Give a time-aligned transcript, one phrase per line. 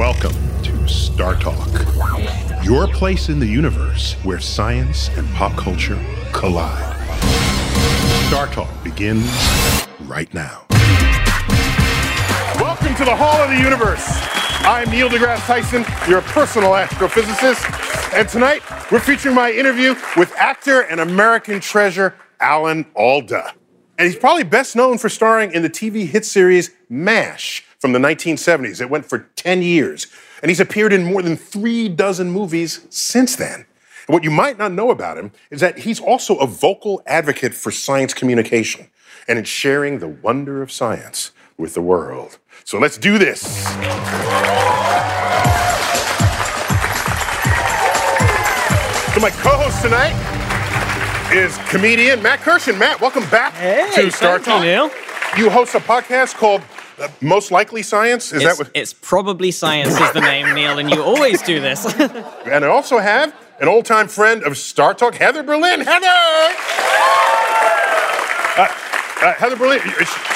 [0.00, 1.68] Welcome to Star Talk,
[2.64, 6.02] your place in the universe where science and pop culture
[6.32, 6.96] collide.
[8.28, 9.30] Star Talk begins
[10.04, 10.64] right now.
[12.56, 14.06] Welcome to the Hall of the Universe.
[14.64, 20.80] I'm Neil deGrasse Tyson, your personal astrophysicist, and tonight we're featuring my interview with actor
[20.80, 23.52] and American treasure Alan Alda.
[23.98, 27.98] And he's probably best known for starring in the TV hit series MASH from the
[27.98, 28.80] 1970s.
[28.80, 30.06] It went for 10 years.
[30.42, 33.66] And he's appeared in more than three dozen movies since then.
[34.06, 37.54] And what you might not know about him is that he's also a vocal advocate
[37.54, 38.88] for science communication
[39.26, 42.38] and in sharing the wonder of science with the world.
[42.64, 43.40] So let's do this.
[49.14, 50.14] So my co-host tonight
[51.32, 52.78] is comedian Matt Kirshen.
[52.78, 55.38] Matt, welcome back Hey, to Star thank you, Talk.
[55.38, 56.62] You host a podcast called
[57.00, 58.32] uh, Most Likely Science.
[58.32, 58.70] Is It's, that what?
[58.74, 61.84] it's probably science is the name, Neil, and you always do this.
[62.50, 65.80] And I also have an old-time friend of Star Talk, Heather Berlin.
[65.80, 66.06] Heather.
[68.56, 68.66] Uh,
[69.22, 69.80] uh, Heather Berlin,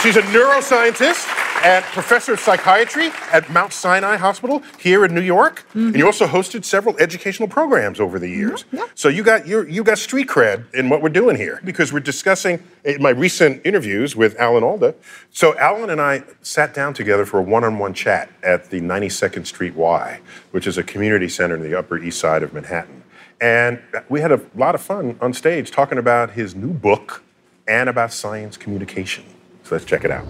[0.03, 1.27] she's a neuroscientist
[1.65, 5.67] and professor of psychiatry at Mount Sinai Hospital here in New York.
[5.73, 8.65] And you also hosted several educational programs over the years.
[8.65, 8.77] Mm-hmm.
[8.77, 8.87] Yeah.
[8.95, 12.63] So you got you got street cred in what we're doing here because we're discussing
[12.85, 14.95] in my recent interviews with Alan Alda.
[15.31, 19.75] So Alan and I sat down together for a one-on-one chat at the 92nd Street
[19.75, 23.03] Y, which is a community center in the Upper East Side of Manhattan.
[23.41, 27.23] And we had a lot of fun on stage talking about his new book
[27.67, 29.25] and about science communication.
[29.65, 30.27] So let's check it out.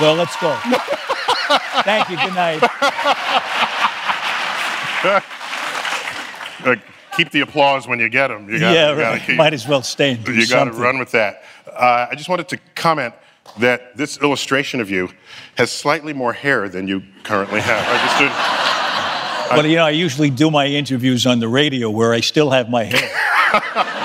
[0.00, 0.56] Well, let's go.
[1.82, 2.16] Thank you.
[2.16, 2.62] Good night.
[7.16, 8.48] Keep the applause when you get them.
[8.48, 9.22] You got, yeah, gotta right.
[9.22, 11.42] keep- Might as well stay and You got to run with that.
[11.66, 13.12] Uh, I just wanted to comment
[13.58, 15.08] that this illustration of you
[15.56, 17.84] has slightly more hair than you currently have.
[17.88, 18.18] I just
[19.50, 19.56] did.
[19.56, 22.68] Well, you know, I usually do my interviews on the radio where I still have
[22.70, 24.04] my hair.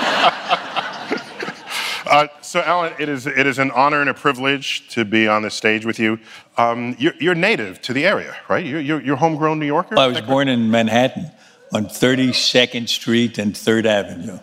[2.54, 5.42] Uh, so, Alan, it is, it is an honor and a privilege to be on
[5.42, 6.20] this stage with you.
[6.56, 8.64] Um, you're, you're native to the area, right?
[8.64, 9.98] You're, you're, you're homegrown New Yorker?
[9.98, 11.32] I was born in Manhattan
[11.72, 14.38] on 32nd Street and 3rd Avenue.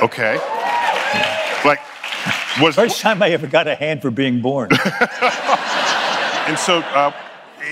[0.00, 0.36] Okay.
[1.64, 1.80] Like,
[2.60, 4.70] was First time I ever got a hand for being born.
[4.72, 7.12] and so uh,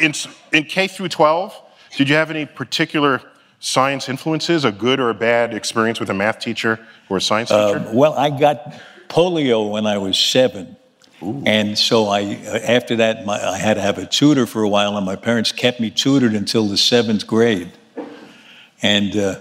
[0.01, 0.13] in
[0.53, 1.63] in K through 12,
[1.97, 3.23] did you have any particular
[3.61, 7.51] science influences, a good or a bad experience with a math teacher or a science
[7.51, 7.79] teacher?
[7.79, 8.75] Um, well, I got
[9.09, 10.77] polio when I was seven.
[11.47, 14.97] And so I, after that, my, I had to have a tutor for a while,
[14.99, 17.72] and my parents kept me tutored until the seventh grade.
[18.83, 19.41] And uh,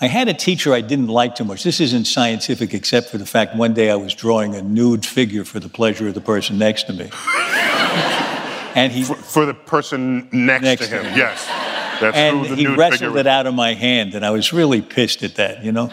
[0.00, 1.64] I had a teacher I didn't like too much.
[1.64, 5.44] This isn't scientific, except for the fact one day I was drawing a nude figure
[5.44, 7.10] for the pleasure of the person next to me.
[8.74, 11.18] and he, For, for the person next, Next to to him, him.
[11.18, 11.46] yes.
[12.00, 14.30] That's and who the he nude wrestled figure it out of my hand, and I
[14.30, 15.92] was really pissed at that, you know.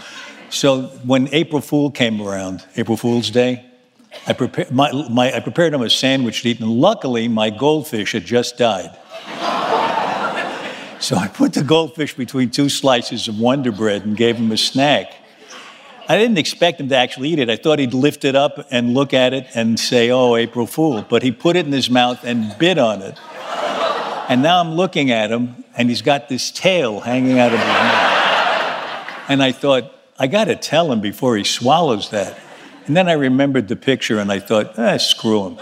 [0.49, 3.65] So when April Fool came around, April Fool's Day,
[4.25, 8.13] I prepared my, my I prepared him a sandwich to eat, and luckily my goldfish
[8.13, 8.91] had just died.
[10.99, 14.57] so I put the goldfish between two slices of Wonder Bread and gave him a
[14.57, 15.13] snack.
[16.07, 17.51] I didn't expect him to actually eat it.
[17.51, 21.05] I thought he'd lift it up and look at it and say, "Oh, April Fool,"
[21.07, 23.19] but he put it in his mouth and bit on it.
[24.27, 27.67] And now I'm looking at him, and he's got this tail hanging out of his
[27.67, 29.29] mouth.
[29.29, 32.37] And I thought, I got to tell him before he swallows that.
[32.85, 35.57] And then I remembered the picture, and I thought, ah, screw him.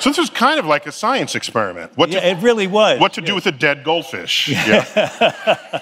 [0.00, 1.92] So this is kind of like a science experiment.
[1.96, 2.98] What to, Yeah, it really was.
[2.98, 4.48] what to do with a dead goldfish?
[4.66, 5.80] Yeah.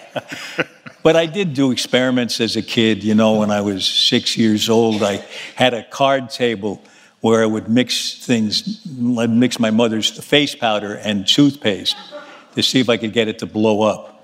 [1.02, 3.02] But I did do experiments as a kid.
[3.02, 5.24] You know, when I was six years old, I
[5.56, 6.82] had a card table
[7.22, 8.86] where I would mix things,
[9.18, 11.96] I'd mix my mother's face powder and toothpaste
[12.54, 14.19] to see if I could get it to blow up.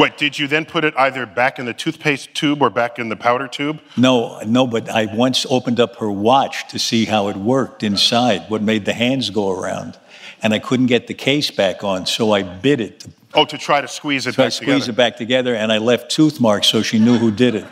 [0.00, 3.10] Wait, did you then put it either back in the toothpaste tube or back in
[3.10, 3.82] the powder tube?
[3.98, 8.48] No, no, but I once opened up her watch to see how it worked inside,
[8.48, 9.98] what made the hands go around.
[10.42, 13.58] And I couldn't get the case back on, so I bit it to Oh, to
[13.58, 14.90] try to squeeze it to back squeeze together.
[14.90, 17.62] it back together, and I left tooth marks so she knew who did it.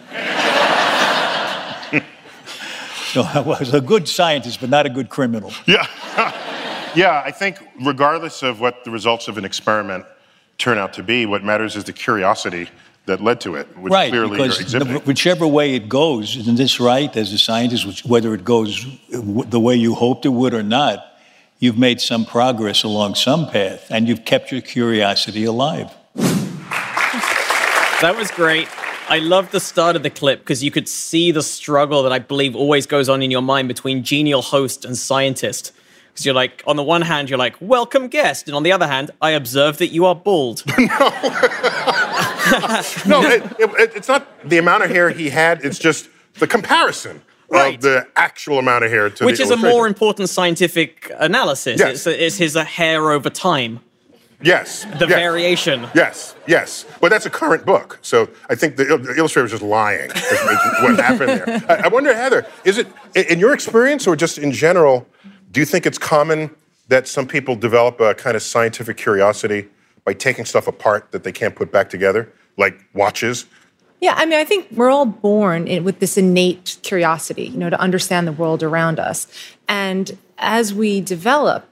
[3.13, 5.53] so I was a good scientist, but not a good criminal.
[5.67, 5.87] Yeah.
[6.95, 10.05] yeah, I think regardless of what the results of an experiment
[10.59, 12.69] turn out to be, what matters is the curiosity
[13.07, 14.95] that led to it, which right, clearly you're because exhibiting.
[14.95, 18.85] the- whichever way it goes, isn't this right, as a scientist, which- whether it goes
[19.11, 21.05] the way you hoped it would or not,
[21.61, 25.91] you've made some progress along some path, and you've kept your curiosity alive.
[28.01, 28.69] That was great.
[29.09, 32.19] I love the start of the clip because you could see the struggle that I
[32.19, 35.73] believe always goes on in your mind between genial host and scientist.
[36.19, 38.49] Because you're like, on the one hand, you're like, welcome guest.
[38.49, 40.65] And on the other hand, I observe that you are bald.
[43.07, 47.21] No, it, it, it's not the amount of hair he had, it's just the comparison
[47.51, 47.75] Right.
[47.77, 51.79] of the actual amount of hair to Which is a more important scientific analysis.
[51.79, 52.07] Yes.
[52.07, 53.81] It's, it's his uh, hair over time,
[54.41, 54.85] Yes.
[54.99, 55.19] the yes.
[55.21, 55.87] variation.
[55.95, 56.85] Yes, yes.
[57.01, 57.99] But that's a current book.
[58.03, 60.11] So I think the, the illustrator was just lying.
[60.11, 61.65] is- is what happened there.
[61.69, 65.07] I, I wonder, Heather, is it, in your experience or just in general,
[65.51, 66.51] do you think it's common
[66.89, 69.69] that some people develop a kind of scientific curiosity
[70.05, 73.47] by taking stuff apart that they can't put back together, like watches?
[74.01, 77.81] Yeah, I mean, I think we're all born with this innate curiosity, you know, to
[77.81, 79.27] understand the world around us.
[79.69, 81.69] And as we develop,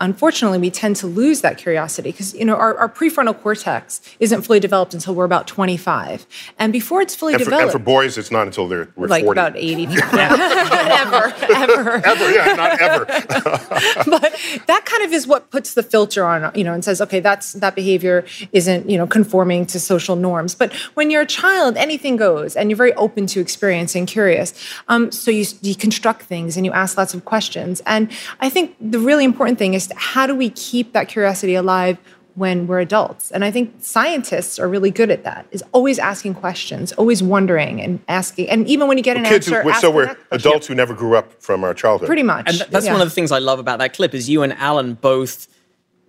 [0.00, 4.42] unfortunately, we tend to lose that curiosity because, you know, our, our prefrontal cortex isn't
[4.42, 6.26] fully developed until we're about 25.
[6.58, 9.08] And before it's fully And for, developed, and for boys, it's not until they're we're
[9.08, 9.40] like 40.
[9.40, 9.84] about 80.
[10.12, 12.06] ever, ever.
[12.06, 13.04] Ever, yeah, not ever.
[14.10, 17.20] but that kind of is what puts the filter on, you know, and says, okay,
[17.20, 20.54] that's that behavior isn't, you know, conforming to social norms.
[20.54, 24.54] But when you're a child, anything goes, and you're very open to experience and curious.
[24.88, 27.82] Um, so you deconstruct things and you ask lots of questions.
[27.86, 28.10] And
[28.40, 31.98] I think the really important thing is how do we keep that curiosity alive?
[32.38, 36.32] when we're adults and i think scientists are really good at that is always asking
[36.32, 39.80] questions always wondering and asking and even when you get an Kids answer who, ask
[39.80, 42.06] so we're adults who never grew up from our childhood.
[42.06, 42.92] pretty much And that's yeah.
[42.92, 45.48] one of the things I love about that clip is you and Alan both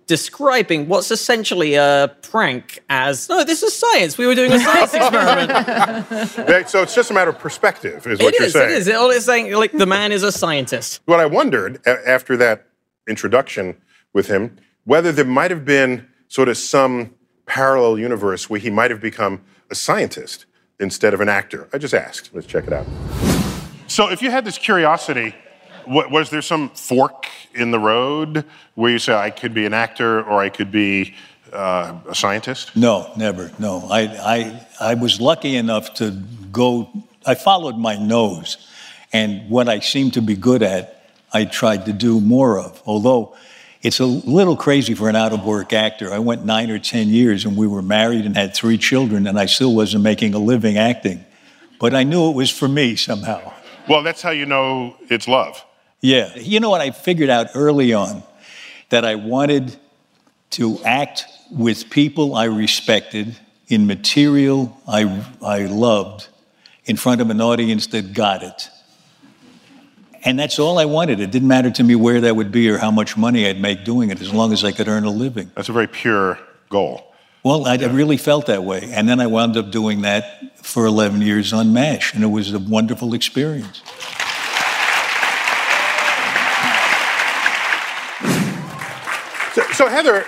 [0.06, 4.18] describing what's essentially a prank as no, this is science.
[4.18, 6.68] We were doing a science experiment.
[6.68, 8.52] So it's just a matter of perspective, is what it you're is.
[8.52, 8.70] saying.
[8.70, 8.88] It is.
[8.88, 11.00] All it's saying, like the man is a scientist.
[11.04, 12.66] What I wondered after that
[13.10, 13.76] introduction
[14.14, 17.14] with him, whether there might have been sort of some
[17.46, 20.46] parallel universe where he might have become a scientist
[20.78, 21.68] instead of an actor.
[21.72, 22.30] I just asked.
[22.32, 22.86] Let's check it out.
[23.88, 25.34] So, if you had this curiosity,
[25.86, 29.74] wa- was there some fork in the road where you say, I could be an
[29.74, 31.14] actor or I could be
[31.52, 32.76] uh, a scientist?
[32.76, 33.50] No, never.
[33.58, 36.12] No, I, I, I was lucky enough to
[36.52, 36.88] go.
[37.26, 38.68] I followed my nose,
[39.12, 40.99] and what I seemed to be good at,
[41.32, 42.82] I tried to do more of.
[42.86, 43.36] Although
[43.82, 46.12] it's a little crazy for an out of work actor.
[46.12, 49.38] I went nine or ten years, and we were married and had three children, and
[49.38, 51.24] I still wasn't making a living acting.
[51.78, 53.52] But I knew it was for me somehow.
[53.88, 55.64] Well, that's how you know it's love.
[56.02, 56.34] Yeah.
[56.36, 56.80] You know what?
[56.80, 58.22] I figured out early on
[58.90, 59.76] that I wanted
[60.50, 63.36] to act with people I respected
[63.68, 66.28] in material I, I loved
[66.84, 68.68] in front of an audience that got it.
[70.24, 71.20] And that's all I wanted.
[71.20, 73.84] It didn't matter to me where that would be or how much money I'd make
[73.84, 75.50] doing it, as long as I could earn a living.
[75.54, 76.38] That's a very pure
[76.68, 77.06] goal.
[77.42, 78.90] Well, I, I really felt that way.
[78.92, 82.52] And then I wound up doing that for 11 years on MASH, and it was
[82.52, 83.80] a wonderful experience.
[89.54, 90.24] So, so Heather,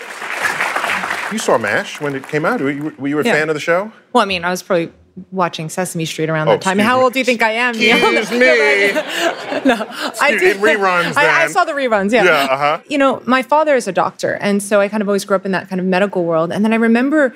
[1.30, 2.60] you saw MASH when it came out.
[2.60, 3.32] Were you, were you a Yeah.
[3.34, 3.92] fan of the show?
[4.12, 4.90] Well, I mean, I was probably
[5.30, 6.78] watching Sesame Street around Oh, that time.
[6.78, 7.04] How me.
[7.04, 7.74] old do you think I am?
[7.74, 8.46] Excuse me.
[8.48, 12.12] I in reruns, I, I saw the reruns.
[12.12, 12.24] Yeah.
[12.24, 12.80] Yeah, uh-huh.
[12.88, 15.46] You know, my father is a doctor, and so I kind of always grew up
[15.46, 16.52] in that kind of medical world.
[16.52, 17.34] And then I remember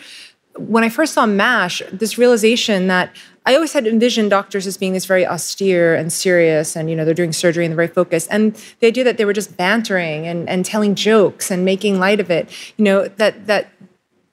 [0.59, 4.93] when I first saw MASH, this realization that I always had envisioned doctors as being
[4.95, 8.27] this very austere and serious, and you know they're doing surgery and they're very focused.
[8.31, 12.21] And the idea that they were just bantering and, and telling jokes and making light
[12.21, 13.69] of it, you know, that that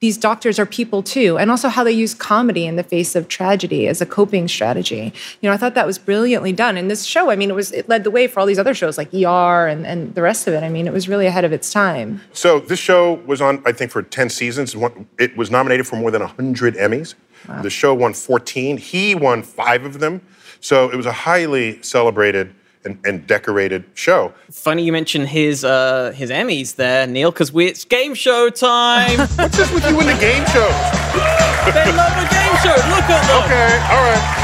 [0.04, 3.26] these doctors are people too, and also how they use comedy in the face of
[3.26, 5.14] tragedy as a coping strategy.
[5.40, 6.76] You know, I thought that was brilliantly done.
[6.76, 8.74] And this show, I mean, it was it led the way for all these other
[8.74, 10.62] shows like ER and, and the rest of it.
[10.62, 12.20] I mean, it was really ahead of its time.
[12.34, 14.76] So this show was on, I think, for 10 seasons.
[15.18, 17.14] It was nominated for more than 100 Emmys.
[17.62, 18.76] The show won 14.
[18.76, 20.20] He won five of them.
[20.60, 22.54] So it was a highly celebrated
[22.84, 24.32] and, and decorated show.
[24.50, 29.18] Funny you mentioned his uh, his Emmys there, Neil, because we it's game show time.
[29.36, 30.68] What's this with you in the game show?
[31.72, 32.74] they love the game show.
[32.92, 33.42] Look at them.
[33.44, 34.40] Okay, all right.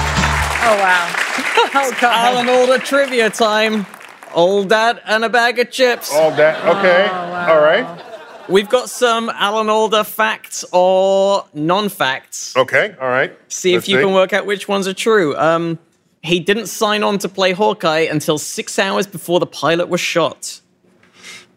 [0.63, 1.15] Oh wow!
[1.87, 2.37] oh god!
[2.37, 3.87] Alan Alda trivia time.
[4.35, 6.13] Old dad and a bag of chips.
[6.15, 6.65] All that.
[6.77, 7.53] Okay, Oh, wow.
[7.55, 8.07] all right.
[8.49, 12.57] We've got some Alan Alda facts or non-facts.
[12.57, 13.37] Okay, all right.
[13.49, 15.37] See if Let's you can work out which ones are true.
[15.37, 15.79] Um,
[16.23, 20.61] he didn't sign on to play Hawkeye until six hours before the pilot was shot.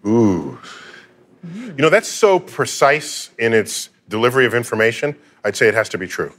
[0.06, 0.58] Ooh.
[1.44, 5.16] You know, that's so precise in its delivery of information.
[5.44, 6.32] I'd say it has to be true.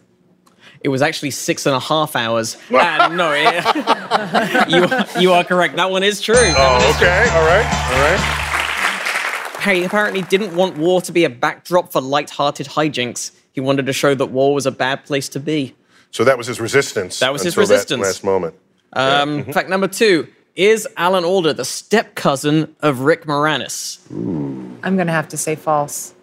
[0.82, 2.56] It was actually six and a half hours.
[2.68, 4.68] and ah, no, it,
[5.16, 5.76] you, you are correct.
[5.76, 6.34] That one is true.
[6.34, 7.06] That Oh, is true.
[7.06, 9.76] okay, all right, all right.
[9.76, 13.30] he apparently didn't want war to be a backdrop for light-hearted hijinks.
[13.52, 15.74] He wanted to show that war was a bad place to be.
[16.14, 17.18] So that was his resistance.
[17.18, 18.00] That was his resistance.
[18.00, 18.54] Last moment.
[18.92, 23.98] Um, Fact number two is Alan Alda the step cousin of Rick Moranis?
[24.12, 26.14] I'm going to have to say false.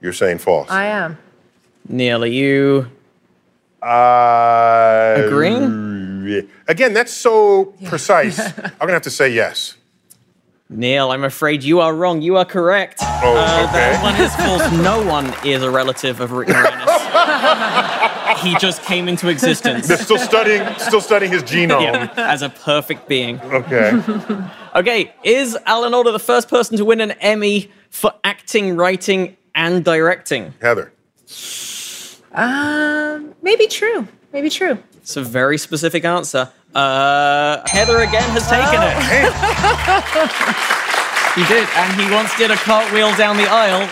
[0.00, 0.70] You're saying false.
[0.70, 1.18] I am.
[1.88, 2.86] Neil, are you
[3.82, 6.48] Uh, agreeing?
[6.68, 8.38] Again, that's so precise.
[8.58, 9.74] I'm gonna have to say yes.
[10.68, 12.20] Neil, I'm afraid you are wrong.
[12.20, 12.98] You are correct.
[13.00, 13.72] Oh, Uh, okay.
[13.72, 14.70] That one is false.
[14.84, 16.97] No one is a relative of Rick Moranis.
[18.38, 21.82] He just came into existence They're still studying, still studying his genome.
[21.82, 23.40] yeah, as a perfect being.
[23.40, 23.92] Okay.
[24.74, 29.84] Okay, is Alan Alda the first person to win an Emmy for acting, writing, and
[29.84, 30.52] directing?
[30.60, 30.92] Heather.
[32.32, 34.06] Um, maybe true.
[34.32, 34.78] Maybe true.
[34.98, 36.50] It's a very specific answer.
[36.74, 40.88] Uh, Heather again has taken it.
[41.38, 43.88] He did, and he once did a cartwheel down the aisle.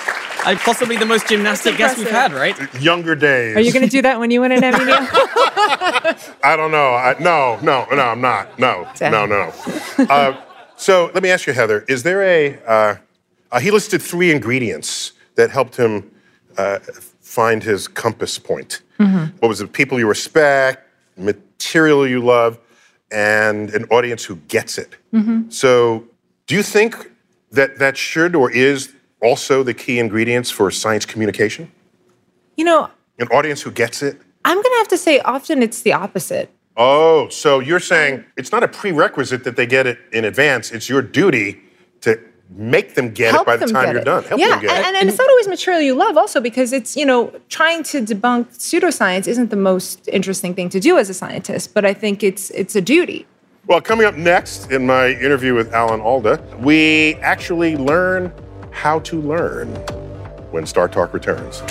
[0.47, 2.57] Uh, possibly the most gymnastic guest we've had, right?
[2.81, 3.57] Younger days.
[3.57, 4.85] Are you going to do that when you win an Emmy?
[4.85, 4.97] Neil?
[5.00, 6.95] I don't know.
[6.95, 8.57] I, no, no, no, I'm not.
[8.57, 9.11] No, Damn.
[9.11, 9.53] no, no.
[9.99, 10.41] Uh,
[10.76, 12.97] so let me ask you, Heather, is there a, uh,
[13.50, 16.12] uh, he listed three ingredients that helped him
[16.57, 16.79] uh,
[17.21, 18.83] find his compass point.
[18.99, 19.73] What was it?
[19.73, 20.88] People you respect,
[21.19, 22.59] material you love,
[23.11, 24.95] and an audience who gets it.
[25.49, 26.05] So
[26.47, 27.11] do you think
[27.50, 31.71] that that should or is also the key ingredients for science communication?
[32.57, 34.19] you know, An audience who gets it?
[34.45, 36.51] I'm going to have to say often it's the opposite.
[36.77, 40.71] Oh, so you're saying it's not a prerequisite that they get it in advance.
[40.71, 41.61] It's your duty
[42.03, 42.21] to
[42.51, 44.05] make them get help it by the time you're it.
[44.05, 44.23] done.
[44.25, 44.87] Help yeah, them get and, it.
[44.87, 48.03] and, and it's not always material you love also because it's, you know, trying to
[48.03, 52.23] debunk pseudoscience isn't the most interesting thing to do as a scientist, but I think
[52.23, 53.27] it's it's a duty.
[53.67, 58.33] Well, coming up next in my interview with Alan Alda, we actually learn
[58.76, 59.68] how to learn
[60.52, 61.62] when Star Talk returns.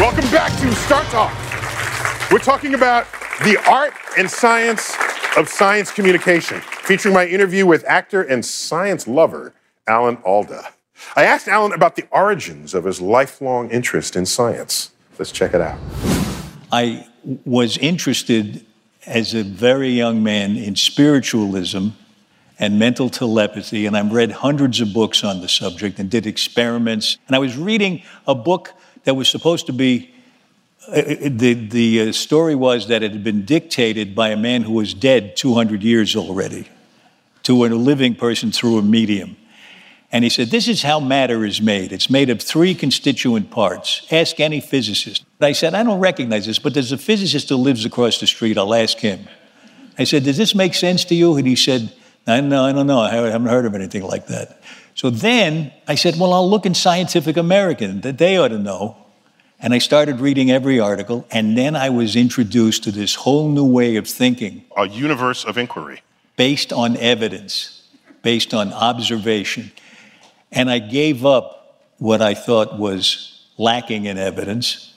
[0.00, 2.32] Welcome back to Star Talk.
[2.32, 3.06] We're talking about
[3.44, 4.96] the art and science
[5.36, 9.52] of science communication, featuring my interview with actor and science lover,
[9.86, 10.72] Alan Alda.
[11.16, 14.92] I asked Alan about the origins of his lifelong interest in science.
[15.18, 15.78] Let's check it out.
[16.72, 18.64] I was interested
[19.06, 21.88] as a very young man in spiritualism
[22.58, 27.18] and mental telepathy, and I've read hundreds of books on the subject and did experiments.
[27.26, 28.72] And I was reading a book
[29.04, 30.14] that was supposed to be
[30.88, 34.72] uh, the, the uh, story was that it had been dictated by a man who
[34.72, 36.68] was dead 200 years already
[37.44, 39.36] to a living person through a medium.
[40.12, 41.90] And he said, This is how matter is made.
[41.90, 44.06] It's made of three constituent parts.
[44.12, 45.24] Ask any physicist.
[45.40, 48.58] I said, I don't recognize this, but there's a physicist who lives across the street.
[48.58, 49.26] I'll ask him.
[49.98, 51.36] I said, Does this make sense to you?
[51.36, 51.92] And he said,
[52.26, 53.00] I don't know, I don't know.
[53.00, 54.62] I haven't heard of anything like that.
[54.94, 58.98] So then I said, Well, I'll look in Scientific American, that they ought to know.
[59.58, 63.64] And I started reading every article, and then I was introduced to this whole new
[63.64, 66.02] way of thinking A universe of inquiry.
[66.36, 67.88] based on evidence,
[68.22, 69.70] based on observation.
[70.52, 74.92] And I gave up what I thought was lacking in evidence,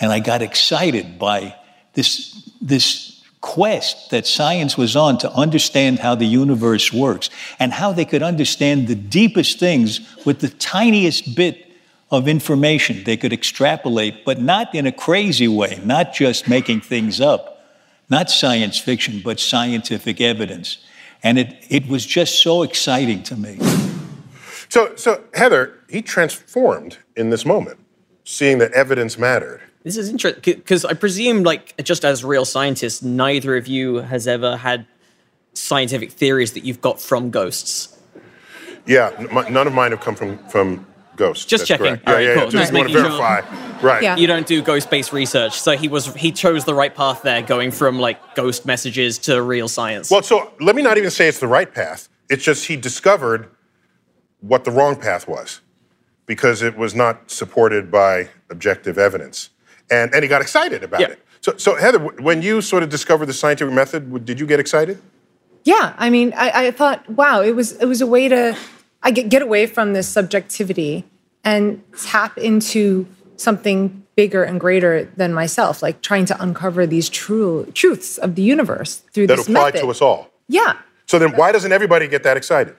[0.00, 1.56] and I got excited by
[1.94, 7.92] this, this quest that science was on to understand how the universe works and how
[7.92, 11.66] they could understand the deepest things with the tiniest bit
[12.10, 17.20] of information they could extrapolate, but not in a crazy way, not just making things
[17.20, 17.58] up
[18.10, 20.78] not science fiction, but scientific evidence.
[21.22, 23.58] And it, it was just so exciting to me.
[24.68, 27.78] So, so Heather, he transformed in this moment,
[28.24, 29.62] seeing that evidence mattered.
[29.84, 34.26] This is interesting because I presume, like, just as real scientists, neither of you has
[34.28, 34.86] ever had
[35.54, 37.96] scientific theories that you've got from ghosts.
[38.86, 41.44] Yeah, n- my- none of mine have come from from ghosts.
[41.44, 41.86] Just That's checking.
[41.86, 42.02] correct.
[42.06, 42.44] Yeah, right, yeah, cool.
[42.44, 42.50] yeah.
[42.50, 43.18] Just Just want to making sure.
[43.18, 43.80] verify.
[43.82, 44.02] Right.
[44.02, 44.16] Yeah.
[44.16, 47.70] You don't do ghost-based research, so he was he chose the right path there, going
[47.70, 50.10] from like ghost messages to real science.
[50.10, 52.08] Well, so let me not even say it's the right path.
[52.30, 53.48] It's just he discovered
[54.40, 55.60] what the wrong path was
[56.26, 59.50] because it was not supported by objective evidence.
[59.90, 61.08] And, and he got excited about Yeah.
[61.08, 61.18] it.
[61.40, 65.00] So, so, Heather, when you sort of discovered the scientific method, did you get excited?
[65.64, 68.56] Yeah, I mean, I, I thought, wow, it was it was a way to
[69.02, 71.04] I get get away from this subjectivity
[71.44, 77.70] and tap into something bigger and greater than myself, like trying to uncover these true
[77.72, 79.86] truths of the universe through That this applied method.
[79.86, 80.30] to us all.
[80.48, 80.76] Yeah,
[81.06, 82.74] So then, why doesn't everybody get that excited?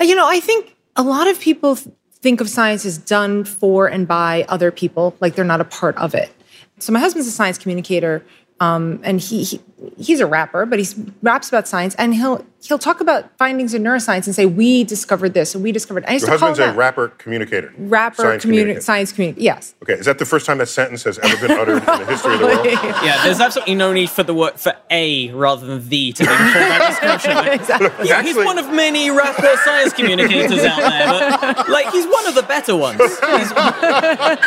[0.00, 1.76] Uh, you know, I think a lot of people
[2.22, 5.96] think of science as done for and by other people, like they're not a part
[5.98, 6.30] of it.
[6.78, 8.24] So my husband's a science communicator,
[8.60, 9.60] Um, and he, he
[9.98, 10.86] he's a rapper, but he
[11.22, 15.34] raps about science, and he'll he'll talk about findings in neuroscience and say we discovered
[15.34, 16.04] this and we discovered.
[16.06, 17.72] I used Your to call husband's a that rapper communicator.
[17.76, 18.80] rapper Science communi- communicator.
[18.80, 19.44] science communicator.
[19.44, 19.74] Yes.
[19.82, 22.34] Okay, is that the first time that sentence has ever been uttered in the history
[22.34, 22.66] of the world?
[23.04, 26.26] Yeah, there's absolutely no need for the word for a rather than the to be
[26.26, 26.88] called that
[27.20, 27.52] description.
[27.60, 28.08] exactly.
[28.08, 32.34] Yeah, he's one of many rapper science communicators out there, but like he's one of
[32.34, 33.00] the better ones.
[33.34, 33.52] He's,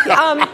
[0.09, 0.49] um,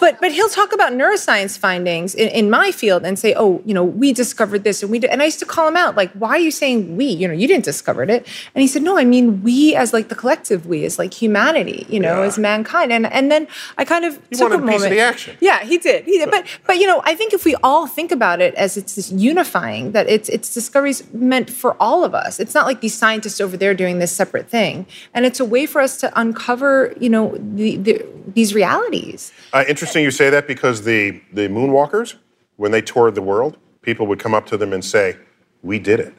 [0.00, 3.72] But but he'll talk about neuroscience findings in, in my field and say, oh, you
[3.72, 5.10] know, we discovered this and we did.
[5.10, 7.04] And I used to call him out, like, why are you saying we?
[7.06, 8.26] You know, you didn't discover it.
[8.54, 11.86] And he said, no, I mean we as like the collective we, as like humanity,
[11.88, 12.26] you know, Yeah.
[12.28, 12.92] as mankind.
[12.92, 13.46] And and then
[13.78, 14.90] I kind of He took a a piece of moment.
[14.90, 15.36] the action.
[15.40, 16.04] Yeah, he did.
[16.04, 16.30] He did.
[16.30, 19.10] But but you know, I think if we all think about it as it's this
[19.12, 22.40] unifying, that it's it's discoveries meant for all of us.
[22.40, 24.86] It's not like these scientists over there doing this separate thing.
[25.14, 28.04] And it's a way for us to uncover, you know, the, the,
[28.34, 29.32] these realities.
[29.52, 32.14] Uh, interesting you say that because the, the moonwalkers,
[32.56, 35.16] when they toured the world, people would come up to them and say,
[35.62, 36.14] We did it.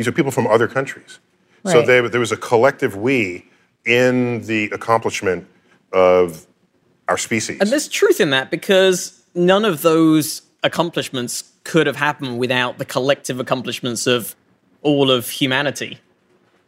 [0.00, 1.18] These are people from other countries.
[1.66, 3.46] So they, there was a collective we
[3.84, 5.46] in the accomplishment
[5.92, 6.46] of
[7.06, 7.60] our species.
[7.60, 12.86] and there's truth in that because none of those accomplishments could have happened without the
[12.86, 14.34] collective accomplishments of
[14.80, 15.98] all of humanity.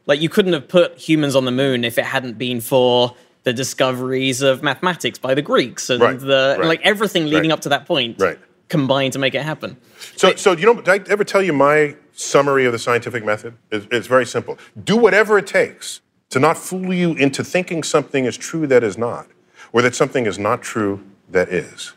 [0.05, 3.55] Like you couldn't have put humans on the moon if it hadn't been for the
[3.55, 7.61] discoveries of mathematics by the Greeks and Right, the right, like everything leading right, up
[7.61, 8.39] to that point right.
[8.73, 9.77] Combined to make it happen.
[10.17, 13.53] So, so you know, did I ever tell you my summary of the scientific method?
[13.71, 14.59] It's, it's very simple.
[14.83, 16.01] Do whatever it takes
[16.31, 19.27] to not fool you into thinking something is true that is not,
[19.75, 21.93] or that something is not true that is.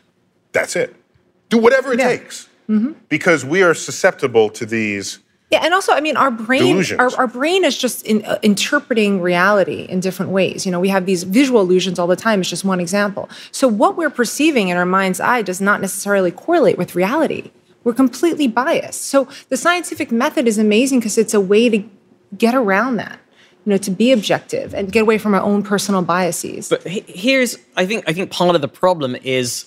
[0.52, 0.94] That's it.
[1.48, 2.08] Do whatever it Yeah.
[2.08, 2.92] takes, mm-hmm.
[3.08, 5.20] because we are susceptible to these.
[5.50, 9.20] Yeah, and also, I mean, our brain, our, our brain is just in, uh, interpreting
[9.22, 10.66] reality in different ways.
[10.66, 12.40] You know, we have these visual illusions all the time.
[12.40, 13.28] It's just one example.
[13.52, 17.52] So what we're perceiving in our mind's eye does not necessarily correlate with reality.
[17.84, 19.02] We're completely biased.
[19.02, 21.84] So the scientific method is amazing because it's a way to
[22.36, 23.20] get around that.
[23.64, 26.68] You know, to be objective and get away from our own personal biases.
[26.68, 29.66] But here's, I think, I think part of the problem is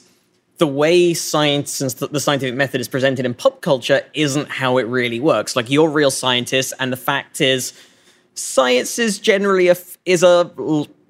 [0.60, 4.84] the way science and the scientific method is presented in pop culture isn't how it
[4.84, 5.56] really works.
[5.56, 7.74] Like you're real scientists, and the fact is,
[8.36, 10.52] science is generally a is a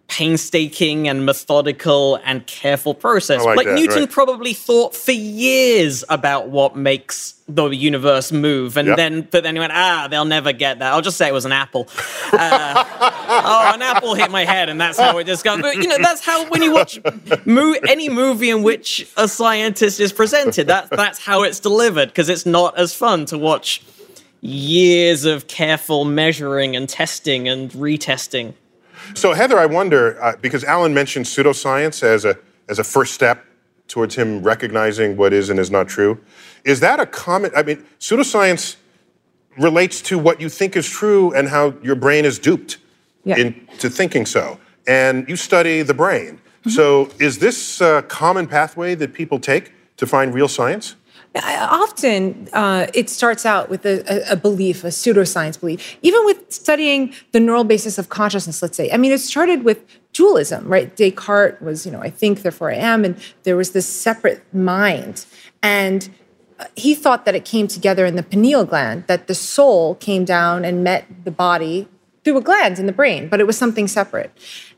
[0.10, 3.42] painstaking and methodical and careful process.
[3.42, 4.10] I like that, Newton right.
[4.10, 8.98] probably thought for years about what makes the universe move, and Yep.
[8.98, 10.92] then but then he went, ah, they'll never get that.
[10.94, 11.88] I'll just say it was an apple.
[12.34, 15.62] Uh, oh, an apple hit my head, and that's how it just got.
[15.62, 17.00] But you know, that's how when you watch
[17.46, 22.30] mo- any movie in which a scientist is presented, that that's how it's delivered because
[22.30, 23.84] it's not as fun to watch
[24.42, 28.54] years of careful measuring and testing and retesting.
[29.16, 33.46] So, Heather, I wonder uh, because Alan mentioned pseudoscience as a as a first step
[33.88, 36.20] towards him recognizing what is and is not true.
[36.64, 37.52] Is that a common?
[37.56, 38.76] I mean, pseudoscience
[39.58, 42.78] relates to what you think is true and how your brain is duped
[43.26, 43.38] Yeah.
[43.38, 44.60] into thinking so.
[44.88, 46.40] And you study the brain.
[46.68, 50.96] So, is this a common pathway that people take to find real science?
[51.36, 55.98] I- Often uh, it starts out with a, a, belief, a pseudoscience belief.
[56.02, 58.92] Even with studying the neural basis of consciousness, let's say.
[58.92, 60.96] I mean, it started with dualism, right?
[60.96, 65.26] Descartes was, you know, I think, therefore I am, and there was this separate mind.
[65.62, 66.10] And
[66.60, 70.26] uh, he thought that it came together in the pineal gland, that the soul came
[70.26, 71.88] down and met the body
[72.24, 74.32] through a gland in the brain, but it was something separate.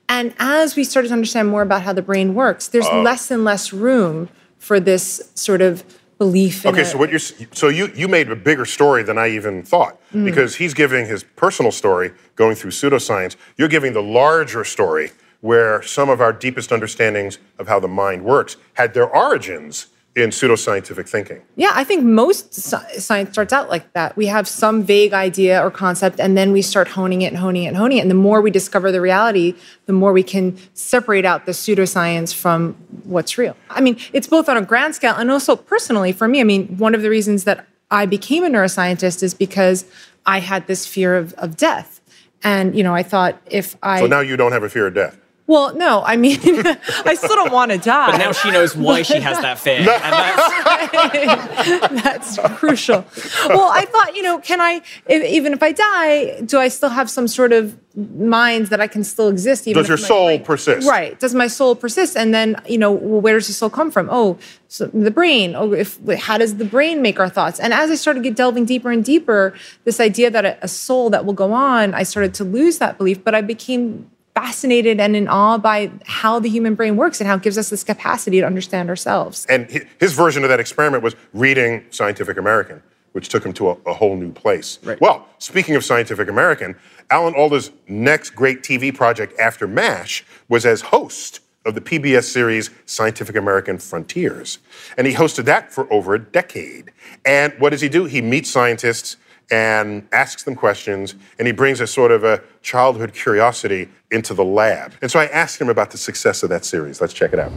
[0.07, 3.45] And as we started to understand more about how the brain works, there's less and
[3.45, 5.83] less room for this sort of
[6.25, 7.25] belief in Okay, a- so what you're
[7.62, 10.25] so you you made a bigger story than I even thought Mm.
[10.25, 13.36] because he's giving his personal story going through pseudoscience.
[13.57, 15.07] You're giving the larger story
[15.49, 20.30] where some of our deepest understandings of how the mind works had their origins in
[20.30, 21.41] pseudoscientific thinking.
[21.56, 24.17] Yeah, I think most science starts out like that.
[24.17, 27.63] We have some vague idea or concept, and then we start honing it and honing
[27.63, 28.02] it and honing it.
[28.02, 32.34] And the more we discover the reality, the more we can separate out the pseudoscience
[32.34, 33.56] from what's real.
[33.69, 36.41] I mean, it's both on a grand scale and also personally for me.
[36.41, 39.86] I mean, one of the reasons that I became a neuroscientist is because
[40.26, 42.02] I had this fear of, of death.
[42.43, 44.00] And, you know, I thought if I.
[44.02, 45.17] So now you don't have a fear of death.
[45.51, 48.11] Well, no, I mean, I still don't want to die.
[48.11, 49.79] But now she knows why she has that fear.
[49.79, 49.87] And
[52.05, 53.05] that's, That's crucial.
[53.49, 56.89] Well, I thought, you know, can I, if, even if I die, do I still
[56.89, 59.67] have some sort of mind that I can still exist?
[59.67, 60.87] Even Does your soul brain- persist?
[60.87, 61.19] Right.
[61.19, 62.15] Does my soul persist?
[62.15, 64.07] And then, you know, well, where does the soul come from?
[64.09, 64.37] Oh,
[64.69, 65.53] so the brain.
[65.55, 67.59] Oh, if how does the brain make our thoughts?
[67.59, 71.09] And as I started get delving deeper and deeper, this idea that a, a soul
[71.09, 73.21] that will go on, I started to lose that belief.
[73.21, 74.09] But I became
[74.41, 77.69] fascinated and in awe by how the human brain works and how it gives us
[77.69, 79.45] this capacity to understand ourselves.
[79.45, 83.77] And his version of that experiment was reading Scientific American, which took him to a,
[83.86, 84.80] a whole new place.
[84.84, 84.99] Right.
[84.99, 86.75] Well, speaking of Scientific American,
[87.12, 92.71] Alan Alda's next great TV project after MASH was as host of the PBS series
[92.88, 94.58] Scientific American Frontiers.
[94.97, 96.91] And he hosted that for over a decade.
[97.23, 98.06] And what does he do?
[98.06, 99.17] He meets scientists
[99.51, 104.45] and asks them questions, and he brings a sort of a childhood curiosity into the
[104.45, 104.93] lab.
[105.01, 107.01] And so I asked him about the success of that series.
[107.01, 107.51] Let's check it out.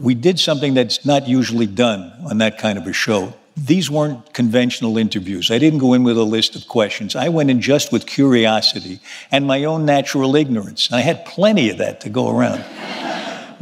[0.00, 3.34] We did something that's not usually done on that kind of a show.
[3.56, 5.50] These weren't conventional interviews.
[5.50, 7.16] I didn't go in with a list of questions.
[7.16, 9.00] I went in just with curiosity
[9.32, 10.92] and my own natural ignorance.
[10.92, 12.62] I had plenty of that to go around.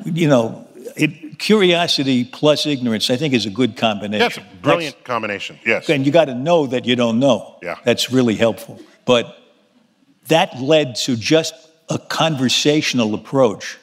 [0.05, 4.19] you know, it, curiosity plus ignorance, I think, is a good combination.
[4.19, 5.89] That's a brilliant That's, combination, yes.
[5.89, 7.59] And you got to know that you don't know.
[7.63, 7.77] Yeah.
[7.85, 8.81] That's really helpful.
[9.05, 9.39] But
[10.29, 11.55] that led to just
[11.89, 13.79] a conversational approach.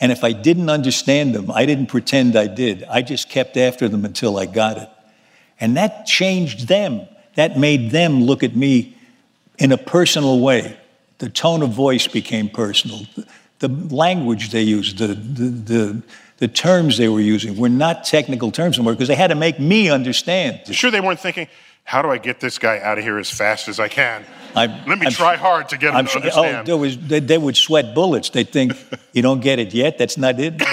[0.00, 2.84] And if I didn't understand them, I didn't pretend I did.
[2.84, 4.88] I just kept after them until I got it.
[5.60, 7.06] And that changed them.
[7.36, 8.96] That made them look at me
[9.58, 10.76] in a personal way.
[11.18, 13.00] The tone of voice became personal.
[13.60, 16.02] The, language they used, the, the, the,
[16.38, 19.58] the, terms they were using were not technical terms anymore because they had to make
[19.58, 20.60] me understand.
[20.74, 21.48] Sure they weren't thinking,
[21.84, 24.24] how do I get this guy out of here as fast as I can?
[24.56, 26.56] I'm, Let me I'm, try hard to get him I'm, to oh, understand.
[26.56, 28.30] Oh, there was, they, they, would sweat bullets.
[28.30, 28.72] They'd think,
[29.12, 29.98] you don't get it yet?
[29.98, 30.62] That's not it?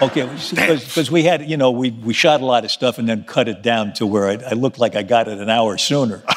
[0.00, 0.22] Okay.
[0.22, 3.24] Okay, because we had, you know, we, we shot a lot of stuff and then
[3.24, 6.22] cut it down to where I, I looked like I got it an hour sooner.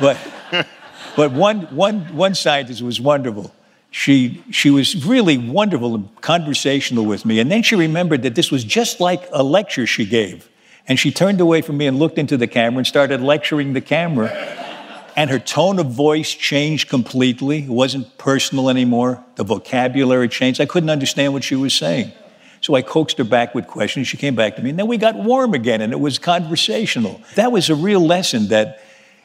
[0.00, 0.18] but
[1.14, 3.52] but one, one, one scientist was wonderful.
[3.92, 7.38] She, she was really wonderful and conversational with me.
[7.38, 10.48] And then she remembered that this was just like a lecture she gave.
[10.88, 13.80] And she turned away from me and looked into the camera and started lecturing the
[13.80, 14.30] camera
[15.16, 17.64] and her tone of voice changed completely.
[17.64, 19.22] It wasn't personal anymore.
[19.36, 20.60] The vocabulary changed.
[20.60, 22.12] I couldn't understand what she was saying.
[22.60, 24.06] So I coaxed her back with questions.
[24.06, 27.20] She came back to me, and then we got warm again, and it was conversational.
[27.34, 28.80] That was a real lesson that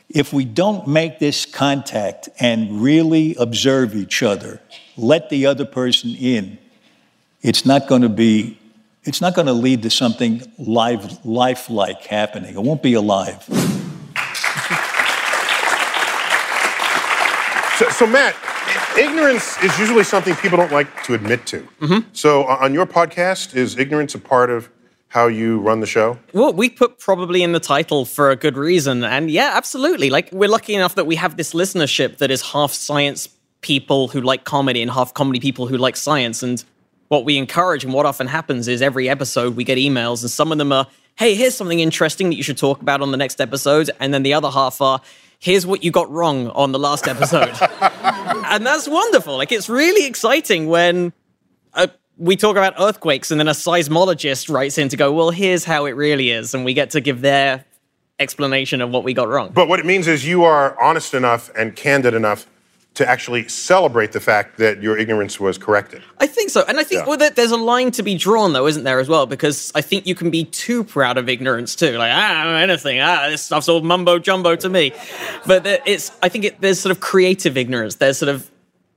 [0.10, 4.62] if we don't make this contact and really observe each other,
[4.96, 6.58] let the other person in,
[7.42, 8.58] it's not going to be,
[9.04, 12.56] it's not going to lead to something live, lifelike happening.
[12.56, 13.44] It won't be alive.
[17.78, 18.36] So, so, Matt,
[18.98, 21.60] ignorance is usually something people don't like to admit to.
[21.80, 22.10] Mm-hmm.
[22.12, 24.68] So, on your podcast, is ignorance a part of
[25.10, 26.20] how you run the show?
[26.34, 29.04] Well, we put probably in the title for a good reason.
[29.04, 30.10] And yeah, absolutely.
[30.10, 33.30] Like, we're lucky enough that we have this listenership that is half science
[33.62, 36.44] people who like comedy and half comedy people who like science.
[36.44, 36.64] And
[37.08, 40.52] what we encourage and what often happens is every episode we get emails, and some
[40.52, 43.40] of them are, hey, here's something interesting that you should talk about on the next
[43.40, 43.90] episode.
[44.00, 45.02] And then the other half are,
[45.40, 47.56] here's what you got wrong on the last episode.
[47.82, 49.38] and that's wonderful.
[49.38, 51.14] Like, it's really exciting when
[52.18, 55.86] we talk about earthquakes and then a seismologist writes in to go, well, here's how
[55.86, 56.54] it really is.
[56.54, 57.66] And we get to give their
[58.20, 59.52] explanation of what we got wrong.
[59.54, 62.48] But what it means is you are honest enough and candid enough
[62.96, 66.02] to actually celebrate the fact that your ignorance was corrected.
[66.20, 66.66] I think so.
[66.68, 67.16] And I think yeah.
[67.16, 69.28] well, there's a line to be drawn, though, isn't there, as well?
[69.28, 71.96] Because I think you can be too proud of ignorance, too.
[72.00, 73.00] Like, ah, I don't know anything.
[73.00, 74.94] Ah, this stuff's all mumbo jumbo to me.
[75.46, 77.96] But it's, I think it, there's sort of creative ignorance.
[77.96, 78.50] There's sort of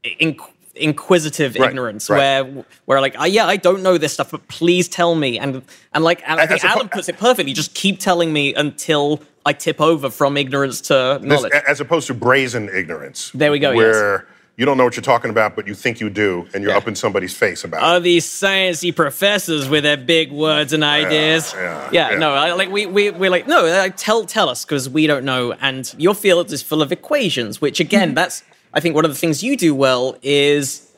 [0.02, 2.42] inc- inquisitive right, ignorance right.
[2.42, 5.62] where where like oh, yeah I don't know this stuff but please tell me and
[5.92, 9.52] and like and I think Alan puts it perfectly just keep telling me until I
[9.52, 11.52] tip over from ignorance to knowledge.
[11.52, 13.30] This, as opposed to brazen ignorance.
[13.34, 13.74] There we go.
[13.74, 14.22] Where yes.
[14.56, 16.78] you don't know what you're talking about, but you think you do, and you're yeah.
[16.78, 18.00] up in somebody's face about Are it.
[18.00, 21.54] these sciencey professors with their big words and ideas?
[21.54, 22.18] Yeah, yeah, yeah, yeah.
[22.18, 25.24] no, I, like we, we, we're like, no, like, tell, tell us, because we don't
[25.24, 25.52] know.
[25.52, 28.16] And your field is full of equations, which again, mm-hmm.
[28.16, 30.90] that's, I think one of the things you do well is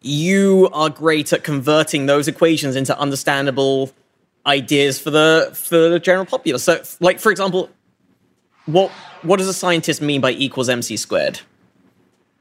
[0.00, 3.90] you are great at converting those equations into understandable
[4.46, 6.64] ideas for the for the general populace.
[6.64, 7.68] So, like for example,
[8.66, 8.90] what
[9.22, 11.40] what does a scientist mean by equals mc squared?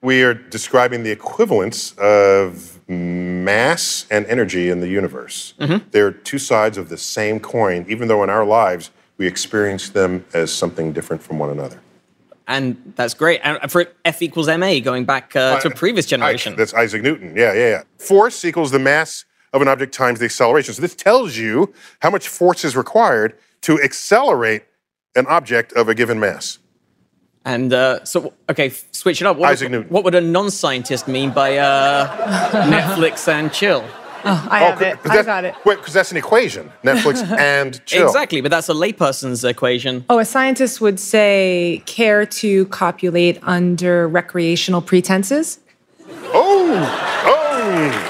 [0.02, 5.56] We are describing the equivalence of mass and energy in the universe.
[5.60, 5.90] Mm-hmm.
[5.92, 10.26] They're two sides of the same coin, even though in our lives we experience them
[10.34, 11.82] as something different from one another.
[12.50, 13.42] And that's great.
[13.44, 16.54] And for F equals ma, going back uh, to a previous generation.
[16.54, 17.36] I, that's Isaac Newton.
[17.38, 17.84] Yeah, yeah, yeah.
[18.00, 20.74] Force equals the mass of an object times the acceleration.
[20.74, 24.64] So this tells you how much force is required to accelerate
[25.16, 26.58] an object of a given mass.
[27.46, 29.38] And uh, so, okay, switch it up.
[29.38, 29.94] What Isaac would, Newton.
[29.94, 33.86] What would a non-scientist mean by uh, Netflix and chill?
[34.26, 34.98] Oh, I have it.
[35.06, 35.56] I got it.
[35.66, 36.72] Wait, because that's an equation.
[36.84, 38.08] Netflix and chill.
[38.08, 40.04] Exactly, but that's a layperson's equation.
[40.10, 45.60] Oh, a scientist would say care to copulate under recreational pretenses.
[46.34, 48.06] Oh, oh.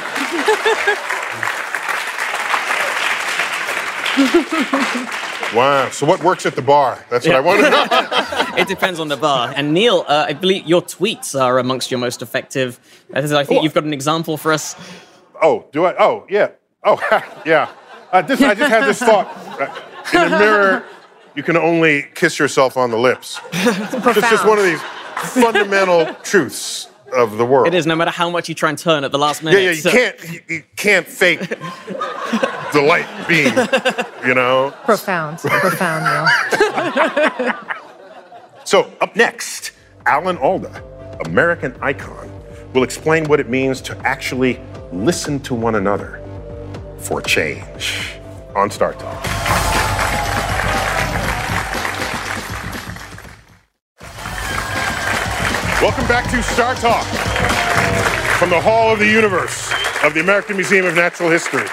[5.56, 5.90] wow.
[5.92, 7.04] So what works at the bar?
[7.10, 8.56] That's what I want to know.
[8.60, 9.54] It depends on the bar.
[9.56, 12.78] And Neil, uh, I believe your tweets are amongst your most effective.
[13.14, 13.62] I think Oh.
[13.64, 14.76] you've got an example for us.
[15.42, 15.96] Oh, do I?
[16.00, 16.50] Oh, yeah.
[16.84, 16.98] Oh,
[17.46, 17.70] yeah.
[18.12, 19.28] Uh, this, I just had this thought.
[19.60, 20.84] Uh, In a mirror,
[21.36, 23.40] you can only kiss yourself on the lips.
[23.54, 24.82] It's just one of these
[25.34, 27.68] fundamental truths of the world.
[27.68, 29.64] It is, no matter how much you try and turn at the last Yeah, minute.
[29.64, 29.70] yeah.
[29.72, 30.30] You So- can't.
[30.34, 33.54] You, you can't fake the light beam.
[34.28, 34.74] You know.
[34.86, 35.40] Profound.
[35.40, 37.54] Profound, Neil.
[38.66, 39.72] So up next,
[40.06, 40.84] Alan Alda,
[41.26, 42.30] American icon,
[42.74, 44.60] will explain what it means to actually
[44.92, 46.22] listen to one another
[47.00, 48.20] for change
[48.56, 49.24] on Star Talk.
[55.82, 57.06] Welcome back to Star Talk
[58.38, 59.72] from the Hall of the Universe
[60.04, 61.66] of the American Museum of Natural History.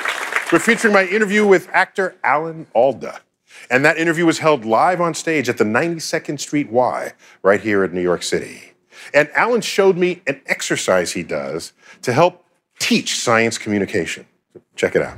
[0.53, 3.21] We're featuring my interview with actor Alan Alda.
[3.69, 7.83] And that interview was held live on stage at the 92nd Street Y right here
[7.85, 8.76] in New York City.
[9.15, 12.45] And Alan showed me an exercise he does to help
[12.79, 14.27] teach science communication.
[14.75, 15.17] Check it out.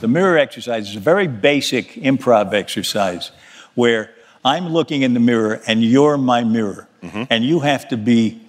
[0.00, 3.30] The mirror exercise is a very basic improv exercise
[3.74, 4.10] where
[4.44, 6.88] I'm looking in the mirror and you're my mirror.
[7.02, 7.24] Mm-hmm.
[7.30, 8.40] And you have to be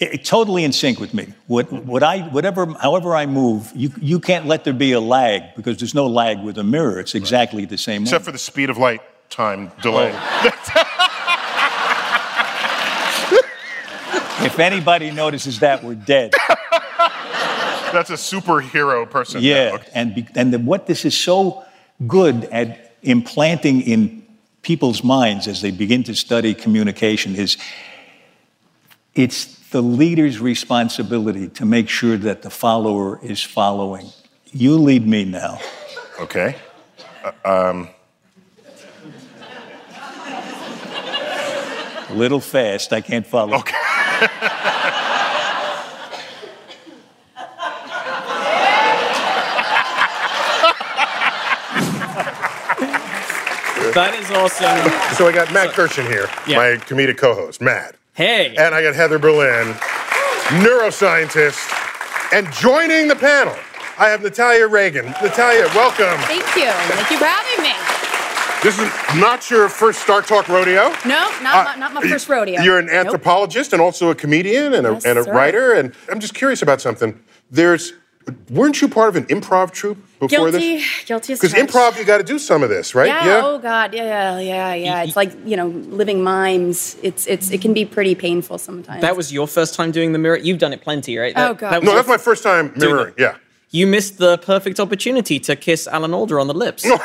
[0.00, 1.34] i- totally in sync with me.
[1.46, 5.54] What, what I, whatever, however I move, you, you can't let there be a lag
[5.54, 6.98] because there's no lag with a mirror.
[6.98, 8.02] It's exactly the same.
[8.02, 10.12] Except for the speed of light time delay.
[10.14, 10.92] Oh.
[14.40, 16.32] if anybody notices that, we're dead.
[17.92, 19.40] That's a superhero person.
[19.42, 19.88] Yeah, Okay.
[19.94, 21.64] and be, and the, what this is so
[22.06, 24.26] good at implanting in
[24.62, 27.56] people's minds as they begin to study communication is
[29.14, 34.06] it's the leader's responsibility to make sure that the follower is following.
[34.52, 35.58] You lead me now.
[36.20, 36.56] Okay.
[37.44, 37.86] Uh,
[42.08, 43.56] A little fast, I can't follow.
[43.58, 43.74] Okay.
[53.94, 55.16] That is awesome.
[55.16, 56.56] So I got Matt Kirshen here, Yeah.
[56.58, 57.94] my comedic co-host, Matt.
[58.14, 58.54] Hey.
[58.56, 59.72] And I got Heather Berlin,
[60.60, 61.72] neuroscientist.
[62.32, 63.56] And joining the panel,
[63.98, 65.06] I have Natalia Reagan.
[65.22, 66.18] Natalia, welcome.
[66.26, 66.70] Thank you.
[66.92, 67.95] Thank you for having me.
[68.62, 68.90] This is
[69.20, 70.88] not your first Star Talk rodeo.
[71.04, 72.60] No, not, uh, my, not my first rodeo.
[72.62, 72.94] You're an Nope.
[73.06, 75.72] anthropologist and also a comedian and a, Yes, and a writer.
[75.72, 77.20] And I'm just curious about something.
[77.50, 77.92] There's,
[78.50, 81.04] weren't you part of an improv troupe before Guilty, this?
[81.04, 83.06] guilty guilty as Because improv, you got to do some of this, right?
[83.06, 83.94] Yeah, Oh God.
[83.94, 84.04] Yeah.
[84.04, 84.40] Yeah.
[84.40, 84.74] Yeah.
[84.74, 85.02] Yeah.
[85.04, 86.96] It's like you know, living mimes.
[87.02, 89.00] It's it's it can be pretty painful sometimes.
[89.02, 90.38] that was your first time doing the mirror.
[90.38, 91.34] You've done it plenty, right?
[91.36, 91.72] Oh, God.
[91.72, 93.14] that was No, your that's my first time mirroring.
[93.16, 93.36] Yeah.
[93.70, 96.86] You missed the perfect opportunity to kiss Alan Alda on the lips.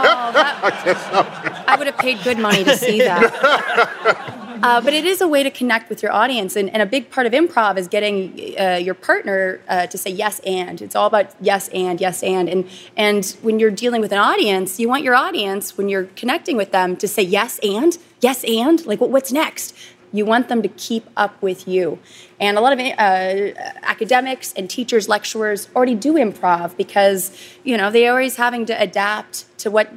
[0.00, 1.24] Oh,
[1.66, 4.34] I would have paid good money to see that.
[4.62, 7.10] Uh, but it is a way to connect with your audience, and, and a big
[7.10, 10.82] part of improv is getting uh, your partner uh, to say yes and.
[10.82, 14.80] It's all about yes and yes and, and and when you're dealing with an audience,
[14.80, 18.84] you want your audience when you're connecting with them to say yes and yes and
[18.84, 19.74] like what, what's next.
[20.12, 21.98] You want them to keep up with you,
[22.40, 27.90] and a lot of uh, academics and teachers, lecturers already do improv because you know
[27.90, 29.92] they're always having to adapt to what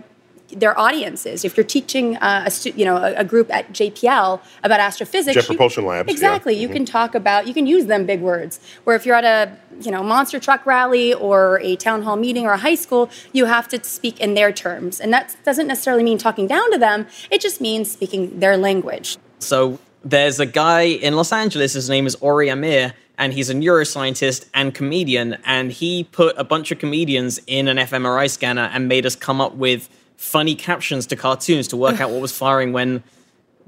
[0.54, 1.46] their audience is.
[1.46, 5.36] If you're teaching uh, a stu- you know a, a group at JPL about astrophysics,
[5.36, 6.14] Jet you- Propulsion Labs, yeah.
[6.14, 8.60] exactly, you can talk about you can use them big words.
[8.84, 12.46] Where if you're at a you know monster truck rally or a town hall meeting
[12.46, 16.04] or a high school, you have to speak in their terms, and that doesn't necessarily
[16.04, 17.08] mean talking down to them.
[17.30, 19.18] It just means speaking their language.
[19.40, 21.74] So there's a guy in Los Angeles.
[21.74, 25.38] His name is Ori Amir, and he's a neuroscientist and comedian.
[25.46, 29.40] And he put a bunch of comedians in an fMRI scanner and made us come
[29.40, 33.04] up with funny captions to cartoons to work out what was firing when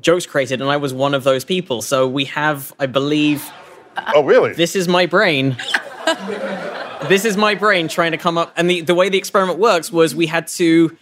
[0.02, 0.62] jokes created.
[0.62, 1.82] And I was one of those people.
[1.82, 3.50] So we have, I believe,
[4.16, 4.54] Oh, really?
[4.54, 5.56] this is my brain.
[7.08, 8.54] this is my brain trying to come up.
[8.58, 10.96] And the, the way the experiment works was we had to.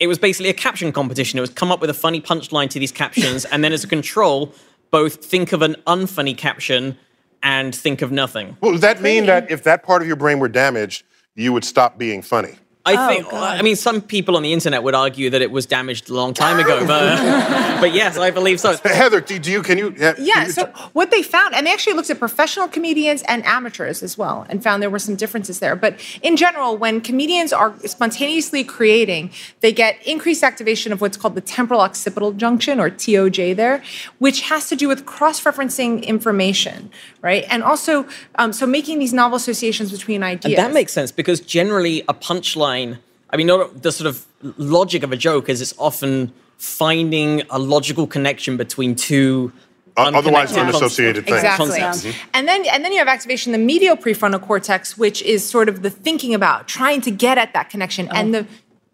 [0.00, 1.38] It was basically a caption competition.
[1.38, 3.88] It was come up with a funny punchline to these captions, and then as a
[3.88, 4.54] control,
[4.90, 6.96] both think of an unfunny caption
[7.42, 8.56] and think of nothing.
[8.60, 11.64] well, does that mean that if that part of your brain were damaged, you would
[11.64, 12.56] stop being funny?
[12.94, 13.30] I Oh, think.
[13.30, 13.58] God.
[13.58, 16.34] I mean, some people on the internet would argue that it was damaged a long
[16.34, 17.16] time ago, but
[17.80, 18.76] but yes, I believe so.
[18.84, 19.94] Heather, do, do you can you?
[20.00, 23.44] uh, Yeah, you so what they found, and they actually looked at professional comedians and
[23.44, 25.76] amateurs as well, and found there were some differences there.
[25.76, 31.34] But in general, when comedians are spontaneously creating, they get increased activation of what's called
[31.34, 33.82] the temporal occipital junction, or TOJ, there,
[34.18, 36.90] which has to do with cross referencing information,
[37.22, 37.44] right?
[37.50, 40.56] And also, um, so making these novel associations between ideas.
[40.56, 42.77] That makes sense because generally a punchline.
[43.30, 44.24] I mean, the sort of
[44.56, 49.52] logic of a joke is it's often finding a logical connection between two.
[49.96, 51.38] Otherwise unconnected unassociated things.
[51.38, 51.80] Exactly.
[51.80, 52.04] concepts.
[52.04, 52.28] Mm-hmm.
[52.34, 55.68] And then and then you have activation in the medial prefrontal cortex, which is sort
[55.68, 58.08] of the thinking about, trying to get at that connection.
[58.08, 58.20] Uh-huh.
[58.20, 58.46] And the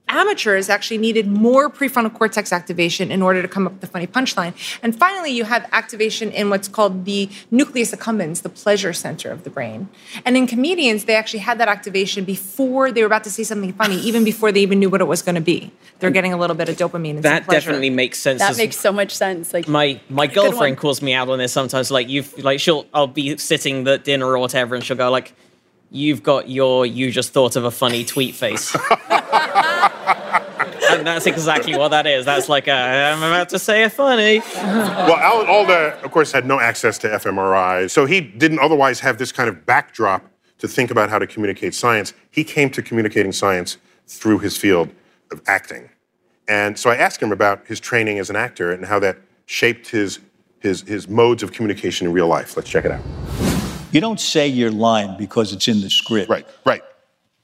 [0.08, 4.06] amateurs actually needed more prefrontal cortex activation in order to come up with the funny
[4.06, 4.54] punchline.
[4.82, 9.44] And finally, you have activation in what's called the nucleus accumbens, the pleasure center of
[9.44, 9.88] the brain.
[10.24, 13.72] And in comedians, they actually had that activation before they were about to say something
[13.72, 15.72] funny, even before they even knew what it was going to be.
[15.98, 18.40] They're getting a little bit of dopamine and some That definitely makes sense.
[18.40, 19.54] That makes so much sense.
[19.54, 21.90] Like my my girlfriend calls me out on this sometimes.
[21.90, 25.34] Like you've like she'll I'll be sitting at dinner or whatever, and she'll go like,
[25.94, 28.74] "You've got your you just thought of a funny tweet face."
[30.90, 32.24] and that's exactly what that is.
[32.24, 34.40] That's like a, I'm about to say a funny.
[34.54, 39.18] Well, Alan Alda, of course, had no access to fMRI, so he didn't otherwise have
[39.18, 40.24] this kind of backdrop
[40.58, 42.12] to think about how to communicate science.
[42.30, 44.90] He came to communicating science through his field
[45.30, 45.90] of acting.
[46.48, 49.88] And so I asked him about his training as an actor and how that shaped
[49.88, 50.20] his,
[50.60, 52.56] his, his modes of communication in real life.
[52.56, 53.53] Let's check it out.
[53.94, 56.28] You don't say your line because it's in the script.
[56.28, 56.82] Right, right.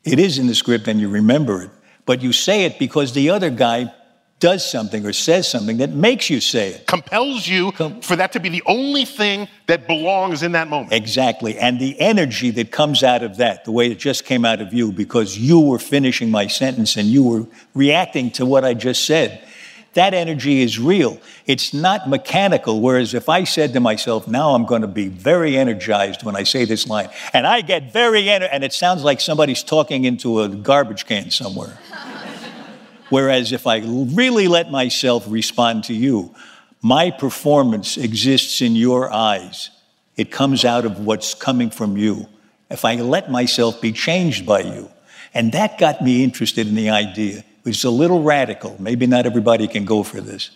[0.02, 1.70] It is in the script and you remember it,
[2.06, 3.94] but you say it because the other guy
[4.40, 6.88] does something or says something that makes you say it.
[6.88, 7.70] Compels you
[8.02, 10.92] for that to be the only thing that belongs in that moment.
[10.92, 11.56] Exactly.
[11.56, 14.74] And the energy that comes out of that, the way it just came out of
[14.74, 19.04] you, because you were finishing my sentence and you were reacting to what I just
[19.04, 19.46] said,
[19.94, 21.18] that energy is real.
[21.46, 22.80] It's not mechanical.
[22.80, 26.44] Whereas if I said to myself, now I'm going to be very energized when I
[26.44, 30.40] say this line, and I get very, ener- and it sounds like somebody's talking into
[30.40, 31.78] a garbage can somewhere.
[33.10, 36.34] Whereas if I really let myself respond to you,
[36.82, 39.70] my performance exists in your eyes.
[40.16, 42.26] It comes out of what's coming from you.
[42.70, 44.90] If I let myself be changed by you.
[45.34, 48.76] And that got me interested in the idea, which is a little radical.
[48.78, 50.50] Maybe not everybody can go for this.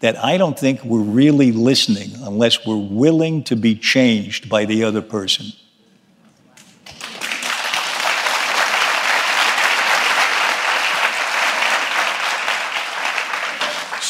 [0.00, 4.84] That I don't think we're really listening unless we're willing to be changed by the
[4.84, 5.46] other person.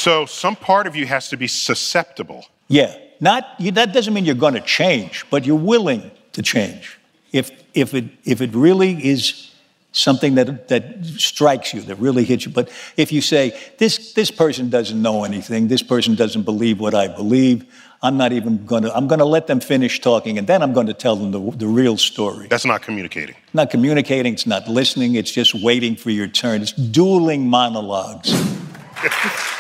[0.07, 2.47] So some part of you has to be susceptible.
[2.69, 6.99] Yeah, not you, that doesn't mean you're going to change, but you're willing to change.
[7.33, 9.51] If if it if it really is
[9.97, 12.53] something that that strikes you, that really hits you.
[12.53, 16.95] But if you say this this person doesn't know anything, this person doesn't believe what
[16.95, 17.65] I believe,
[18.03, 18.95] I'm not even going to.
[18.95, 21.41] I'm going to let them finish talking, and then I'm going to tell them the,
[21.57, 22.47] the real story.
[22.49, 23.35] That's not communicating.
[23.55, 24.35] not communicating.
[24.35, 25.15] It's not listening.
[25.15, 26.63] It's just waiting for your turn.
[26.63, 28.31] It's dueling monologues.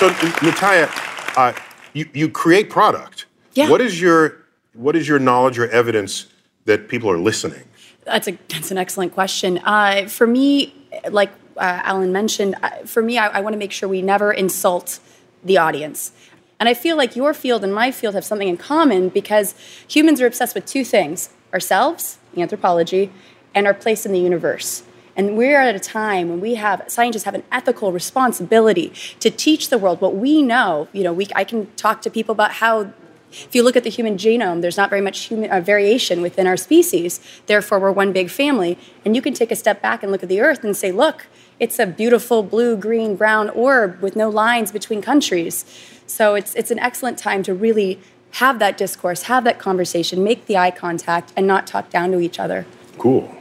[0.00, 0.88] So, N- Natalia,
[1.36, 1.52] uh,
[1.92, 3.26] you, you create product.
[3.52, 3.68] Yeah.
[3.68, 6.26] What is your what is your knowledge or evidence
[6.64, 7.64] that people are listening?
[8.04, 9.58] That's a that's an excellent question.
[9.58, 10.74] Uh, for me,
[11.10, 14.32] like uh, Alan mentioned, uh, for me, I, I want to make sure we never
[14.32, 15.00] insult
[15.44, 16.12] the audience.
[16.58, 19.54] And I feel like your field and my field have something in common because
[19.88, 23.12] humans are obsessed with two things: ourselves, anthropology,
[23.54, 24.82] and our place in the universe.
[25.16, 29.68] And we're at a time when we have scientists have an ethical responsibility to teach
[29.68, 30.88] the world what we know.
[30.92, 32.92] You know, we, I can talk to people about how
[33.32, 36.46] if you look at the human genome, there's not very much human, uh, variation within
[36.46, 37.20] our species.
[37.46, 38.78] Therefore, we're one big family.
[39.04, 41.26] And you can take a step back and look at the Earth and say, look,
[41.58, 45.64] it's a beautiful blue, green, brown orb with no lines between countries.
[46.06, 48.00] So it's, it's an excellent time to really
[48.32, 52.20] have that discourse, have that conversation, make the eye contact, and not talk down to
[52.20, 52.66] each other.
[52.98, 53.34] Cool.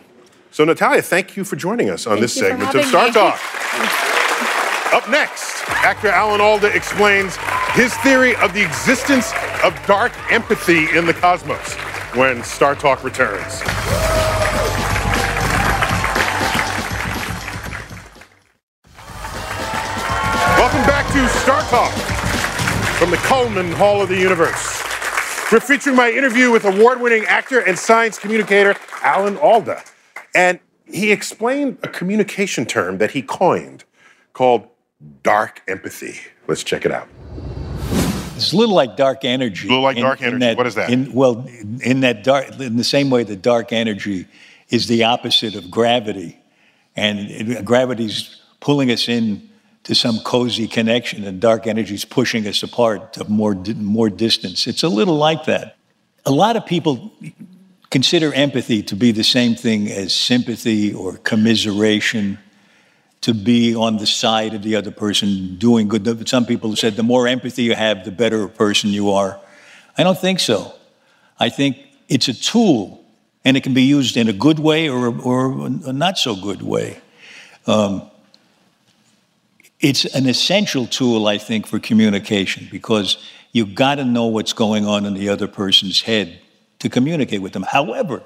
[0.51, 3.13] So, Natalia, thank you for joining us on Thank this segment of Star me.
[3.13, 4.15] Talk.
[4.91, 7.37] Up next, actor Alan Alda explains
[7.73, 9.31] his theory of the existence
[9.63, 11.75] of dark empathy in the cosmos
[12.15, 13.61] when Star Talk returns.
[20.57, 21.93] Welcome back to Star Talk
[22.97, 24.81] from the Cullman Hall of the Universe.
[25.51, 29.83] We're featuring my interview with award winning actor and science communicator Alan Alda.
[30.33, 33.83] And he explained a communication term that he coined
[34.33, 34.67] called
[35.23, 36.19] dark empathy.
[36.47, 37.07] Let's check it out.
[38.35, 39.67] It's a little like dark energy.
[39.67, 40.55] A Little like dark energy.
[40.55, 40.89] What is that?
[40.89, 41.45] In, well,
[41.81, 44.27] in that dark, in the same way that dark energy
[44.69, 46.39] is the opposite of gravity,
[46.95, 49.49] and it, gravity's pulling us in
[49.83, 54.67] to some cozy connection, and dark energy's pushing us apart to more more distance.
[54.67, 55.75] It's a little like that.
[56.25, 57.11] A lot of people
[57.89, 62.37] consider empathy to be the same thing as sympathy or commiseration
[63.21, 66.27] to be on the side of the other person doing good.
[66.27, 69.39] Some people have said the more empathy you have, the better person you are.
[69.97, 70.73] I don't think so.
[71.39, 73.03] I think it's a tool,
[73.43, 76.61] and it can be used in a good way or, or a not so good
[76.61, 77.01] way.
[77.67, 78.09] Um,
[79.79, 83.17] it's an essential tool, I think, for communication because
[83.51, 86.39] you've got to know what's going on in the other person's head
[86.79, 87.63] to communicate with them.
[87.63, 88.23] However,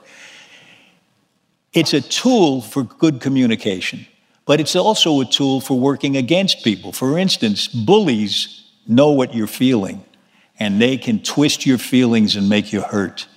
[1.74, 4.06] it's a tool for good communication,
[4.46, 6.92] but it's also a tool for working against people.
[6.92, 10.04] For instance, bullies know what you're feeling,
[10.60, 13.28] and they can twist your feelings and make you hurt.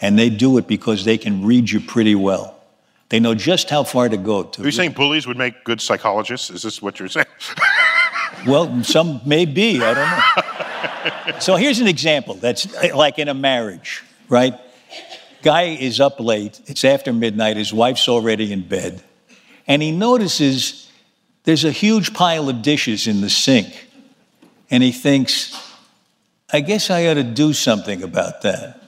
[0.00, 2.56] And they do it because they can read you pretty well.
[3.10, 4.44] They know just how far to go.
[4.44, 6.48] To Are you saying bullies would make good psychologists?
[6.48, 7.26] Is this what you're saying?
[8.46, 9.82] well, some may be.
[9.82, 11.38] I don't know.
[11.40, 14.58] so here's an example that's like in a marriage right?
[15.42, 19.02] Guy is up late, it's after midnight, his wife's already in bed,
[19.70, 20.90] and he notices
[21.44, 23.88] there's a huge pile of dishes in the sink.
[24.68, 25.56] And he thinks,
[26.52, 28.82] I guess I ought to do something about that.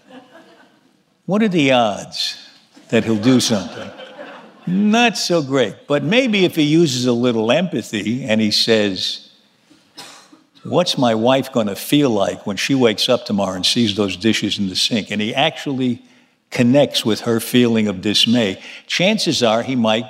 [1.24, 2.36] What are the odds
[2.88, 3.88] that he'll do something?
[4.66, 5.86] Not so great.
[5.86, 9.30] But maybe if he uses a little empathy and he says,
[10.64, 14.16] What's my wife going to feel like when she wakes up tomorrow and sees those
[14.16, 15.12] dishes in the sink?
[15.12, 16.02] And he actually
[16.50, 18.60] connects with her feeling of dismay.
[18.88, 20.06] Chances are he might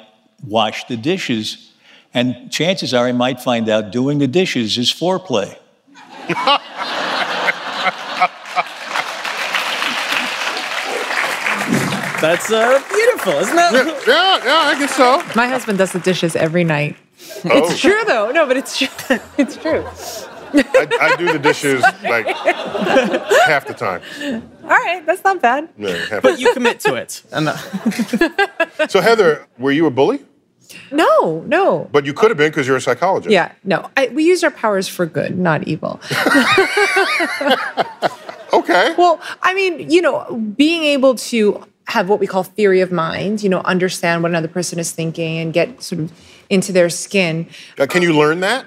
[0.47, 1.73] wash the dishes,
[2.15, 5.57] and chances are he might find out doing the dishes is foreplay.
[12.23, 13.73] That's uh, beautiful, isn't it?
[13.73, 15.21] Yeah, yeah, yeah, I guess so.
[15.35, 16.97] My husband does the dishes every night.
[17.45, 17.51] Oh.
[17.59, 18.31] It's true, though.
[18.31, 18.89] No, but it's true.
[19.39, 19.85] it's true.
[20.55, 22.27] I, I, do the dishes like
[23.47, 24.03] half the time.
[24.63, 25.71] All right, that's not bad.
[25.79, 27.11] Yeah, but you commit to it.
[28.91, 30.21] so Heather, were you a bully?
[30.91, 31.89] No, no.
[31.93, 33.33] But you could have been because you're a psychologist.
[33.33, 33.91] Yeah, no.
[33.97, 36.01] I, we use our powers for good, not evil.
[38.53, 38.95] okay.
[38.97, 43.43] Well, I mean, you know, being able to have what we call theory of mind,
[43.43, 46.13] you know, understand what another person is thinking and get sort of
[46.49, 47.49] into their skin.
[47.79, 48.67] Uh, can you learn that?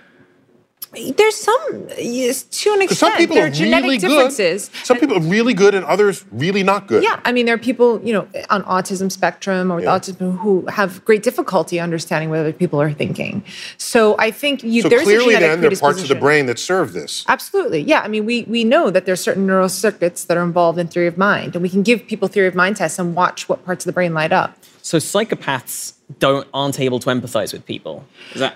[0.95, 2.99] There's some, yes, to an extent.
[2.99, 4.69] Some people there are, genetic really differences.
[4.69, 4.85] Good.
[4.85, 7.03] Some people are really good, and others really not good.
[7.03, 9.87] Yeah, I mean, there are people, you know, on autism spectrum or yeah.
[9.87, 13.43] autism who have great difficulty understanding what other people are thinking.
[13.77, 16.45] So I think you, so there's clearly, a then, there are parts of the brain
[16.45, 17.25] that serve this.
[17.27, 18.01] Absolutely, yeah.
[18.01, 21.07] I mean, we we know that there's certain neural circuits that are involved in theory
[21.07, 23.85] of mind, and we can give people theory of mind tests and watch what parts
[23.85, 24.57] of the brain light up.
[24.81, 28.05] So psychopaths don't aren't able to empathize with people.
[28.33, 28.55] Is that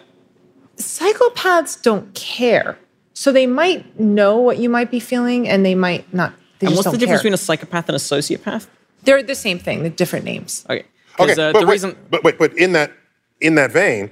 [0.80, 2.78] psychopaths don't care.
[3.14, 6.34] So they might know what you might be feeling and they might not.
[6.60, 7.30] They and what's the difference care.
[7.30, 8.68] between a psychopath and a sociopath?
[9.04, 10.66] They're the same thing, the different names.
[10.70, 10.86] Okay.
[11.20, 11.98] Okay, uh, but, wait, reason...
[12.10, 12.94] but wait, but in that
[13.42, 14.10] in that vein,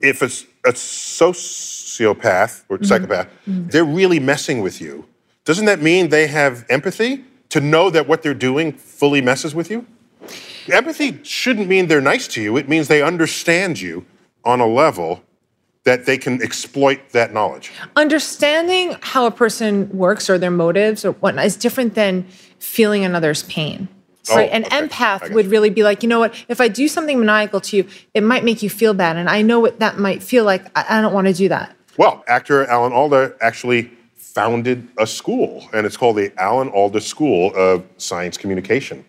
[0.00, 2.86] if it's a sociopath or mm-hmm.
[2.86, 3.68] psychopath, mm-hmm.
[3.68, 5.06] they're really messing with you.
[5.44, 9.70] Doesn't that mean they have empathy to know that what they're doing fully messes with
[9.70, 9.86] you?
[10.72, 12.56] Empathy shouldn't mean they're nice to you.
[12.56, 14.04] It means they understand you
[14.44, 15.22] on a level
[15.86, 17.70] that they can exploit that knowledge.
[17.94, 22.26] Understanding how a person works or their motives or whatnot is different than
[22.58, 23.88] feeling another's pain.
[24.28, 24.50] Oh, right?
[24.50, 24.80] An okay.
[24.80, 26.34] empath would really be like, you know what?
[26.48, 29.42] If I do something maniacal to you, it might make you feel bad, and I
[29.42, 30.66] know what that might feel like.
[30.76, 31.76] I, I don't want to do that.
[31.96, 37.52] Well, actor Alan Alda actually founded a school, and it's called the Alan Alda School
[37.54, 39.04] of Science Communication.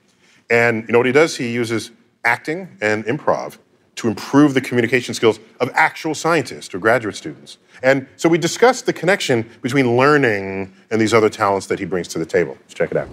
[0.51, 1.35] And you know what he does?
[1.35, 1.89] He uses
[2.23, 3.57] acting and improv
[3.97, 7.57] to improve the communication skills of actual scientists or graduate students.
[7.83, 12.07] And so we discussed the connection between learning and these other talents that he brings
[12.09, 12.57] to the table.
[12.61, 13.09] Let's check it out.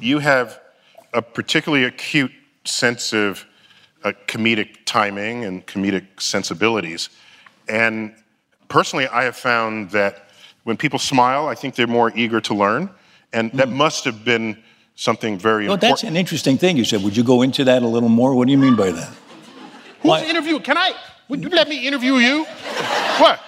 [0.00, 0.60] You have
[1.12, 2.30] a particularly acute
[2.64, 3.44] sense of
[4.04, 7.08] uh, comedic timing and comedic sensibilities.
[7.68, 8.14] And
[8.68, 10.28] personally, I have found that
[10.62, 12.90] when people smile, I think they're more eager to learn.
[13.32, 13.72] And that mm.
[13.72, 14.62] must have been
[14.98, 16.00] something very well, important.
[16.00, 17.02] That's an interesting thing you said.
[17.02, 18.34] Would you go into that a little more?
[18.34, 19.08] What do you mean by that?
[20.00, 20.24] Who's Why?
[20.24, 20.58] interview?
[20.58, 20.92] Can I?
[21.28, 22.44] Would you let me interview you?
[23.18, 23.40] what?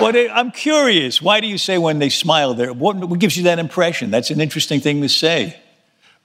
[0.00, 1.22] Well, I'm curious.
[1.22, 2.72] Why do you say when they smile there?
[2.72, 4.10] What, what gives you that impression?
[4.10, 5.56] That's an interesting thing to say.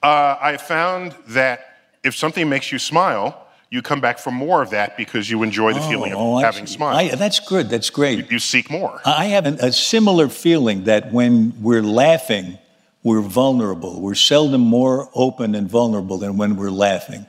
[0.02, 4.70] Uh, I found that if something makes you smile, you come back for more of
[4.72, 7.16] that because you enjoy the oh, feeling of oh, having smile.
[7.16, 7.70] that's good.
[7.70, 8.20] That's great.
[8.20, 9.02] You, you seek more.
[9.06, 12.60] I have an, a similar feeling that when we're laughing,
[13.04, 14.00] we're vulnerable.
[14.02, 17.26] We're seldom more open and vulnerable than when we're laughing.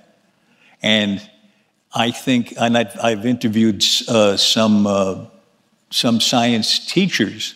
[0.83, 1.21] And
[1.93, 5.27] I think, and I've, I've interviewed uh, some, uh,
[5.91, 7.55] some science teachers,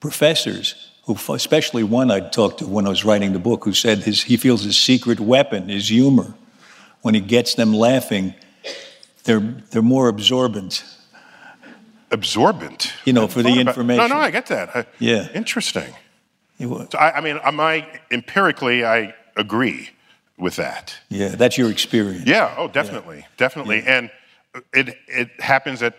[0.00, 3.98] professors, who, especially one I talked to when I was writing the book, who said
[3.98, 6.34] his, he feels his secret weapon is humor.
[7.02, 8.34] When he gets them laughing,
[9.24, 10.84] they're, they're more absorbent.
[12.10, 12.92] Absorbent?
[13.04, 14.08] You know, for the about- information.
[14.08, 14.74] No, no, I get that.
[14.76, 15.28] I- Yeah.
[15.34, 15.92] Interesting.
[16.60, 19.90] It wa- So I, I mean, am I empirically, I agree
[20.38, 20.94] with that.
[21.08, 22.26] Yeah, that's your experience.
[22.26, 22.54] Yeah.
[22.56, 23.82] Oh, definitely, definitely.
[23.86, 24.10] And
[24.72, 25.94] it it happens that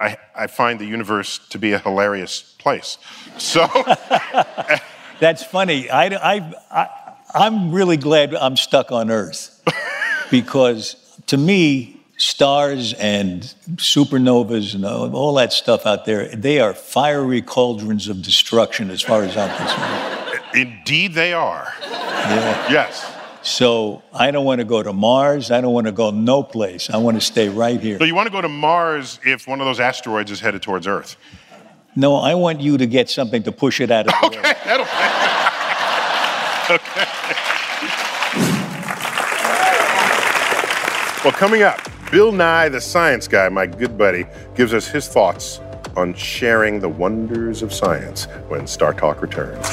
[0.00, 2.98] I I find the universe to be a hilarious place.
[3.38, 3.66] So
[5.20, 5.88] That's funny.
[5.88, 6.88] I, I, I,
[7.32, 9.62] I'm really glad I'm stuck on Earth
[10.32, 10.96] because
[11.26, 13.42] to me, stars and
[13.74, 19.02] supernovas and all, all that stuff out there, they are fiery cauldrons of destruction as
[19.02, 20.40] far as I'm concerned.
[20.54, 21.72] indeed they are.
[21.80, 22.70] Yeah.
[22.70, 23.12] Yes.
[23.42, 25.50] So I don't want to go to Mars.
[25.50, 26.90] I don't want to go no place.
[26.90, 27.98] I want to stay right here.
[27.98, 30.86] So you want to go to Mars if one of those asteroids is headed towards
[30.86, 31.16] Earth?
[31.96, 34.54] No, I want you to get something to push it out of the way.
[34.64, 34.86] That'll.
[36.70, 37.04] Okay.
[41.24, 41.78] Well, coming up,
[42.12, 45.60] Bill Nye, the science guy, my good buddy, gives us his thoughts
[45.96, 49.66] on sharing the wonders of science when Star Talk returns.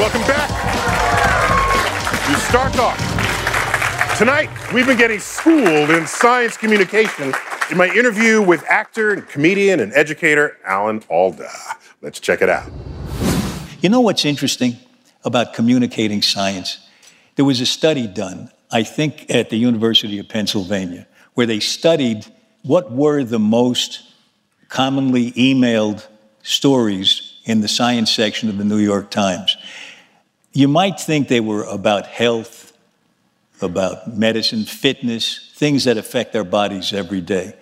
[0.00, 0.48] Welcome back
[2.26, 2.98] to Star Talk.
[4.18, 7.32] Tonight, we've been getting schooled in science communication
[7.70, 11.52] in my interview with actor and comedian and educator Alan Alda.
[12.02, 12.68] Let's check it out.
[13.80, 14.76] You know what's interesting
[15.24, 16.86] about communicating science?
[17.36, 22.26] There was a study done, I think, at the University of Pennsylvania, where they studied
[22.62, 24.02] what were the most
[24.68, 26.06] commonly emailed
[26.42, 29.56] stories in the science section of the New York Times.
[30.52, 32.72] You might think they were about health,
[33.60, 37.54] about medicine, fitness, things that affect our bodies every day.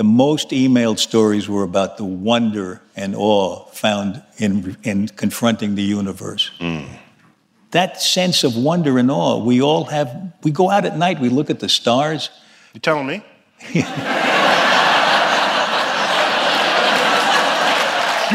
[0.00, 5.82] The most emailed stories were about the wonder and awe found in, in confronting the
[5.82, 6.50] universe.
[6.58, 6.88] Mm.
[7.72, 11.28] That sense of wonder and awe, we all have, we go out at night, we
[11.28, 12.30] look at the stars.
[12.72, 13.22] You're telling me?
[13.74, 13.82] you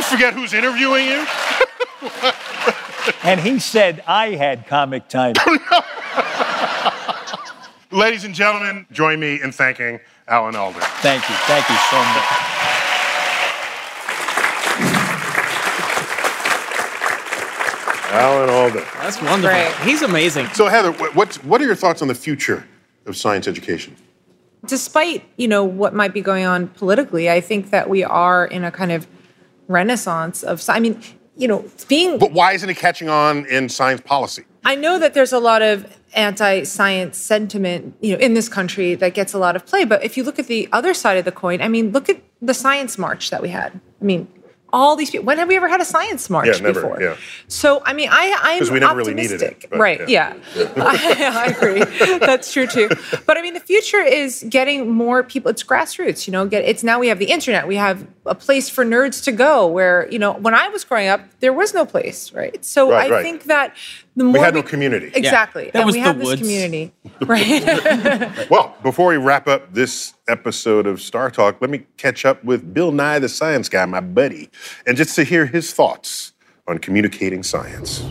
[0.04, 1.26] forget who's interviewing you?
[3.24, 5.42] And he said I had comic timing.
[7.92, 10.80] Ladies and gentlemen, join me in thanking Alan Alda.
[11.02, 11.36] Thank you.
[11.46, 13.46] Thank you so much.
[18.12, 18.86] Alan Alda.
[19.02, 19.50] That's wonderful.
[19.50, 19.76] Great.
[19.88, 20.48] He's amazing.
[20.54, 22.66] So, Heather, wh- what's, what are your thoughts on the future
[23.06, 23.96] of science education?
[24.66, 28.64] despite you know what might be going on politically, I think that we are in
[28.64, 29.06] a kind of
[29.68, 30.58] renaissance of.
[30.60, 31.00] sci- I mean,
[31.38, 32.18] you know, being.
[32.20, 34.44] But why isn't it catching on in science policy?
[34.64, 39.14] I know that there's a lot of anti-science sentiment, you know, in this country that
[39.14, 39.84] gets a lot of play.
[39.86, 42.22] But if you look at the other side of the coin, I mean, look at
[42.42, 43.80] the science march that we had.
[44.02, 44.28] I mean,
[44.74, 45.26] all these people.
[45.26, 47.02] When have we ever had a science march Yeah, never, before?
[47.02, 47.16] yeah.
[47.48, 49.70] So I mean, I I'm we never really needed it, optimistic.
[49.80, 50.10] right?
[50.10, 50.36] yeah.
[50.56, 52.18] Yeah, I, I agree.
[52.20, 52.90] That's true too.
[53.26, 55.50] But I mean, the future is getting more people.
[55.52, 56.28] It's grassroots.
[56.28, 57.68] You know, get it's now we have the internet.
[57.68, 59.68] We have a place for nerds to go.
[59.68, 62.32] Where you know, when I was growing up, there was no place.
[62.34, 62.64] Right.
[62.66, 63.24] So Right, I right.
[63.24, 63.76] think that
[64.16, 65.08] the more we had no community.
[65.08, 65.18] Yeah.
[65.18, 65.66] Exactly.
[65.66, 66.94] That That was we the have this community.
[67.26, 68.50] Right.
[68.50, 72.74] Well, before we wrap up this episode of Star Talk, let me catch up with
[72.74, 74.50] Bill Nye, the science guy, my buddy,
[74.86, 76.34] and just to hear his thoughts
[76.68, 78.04] on communicating science.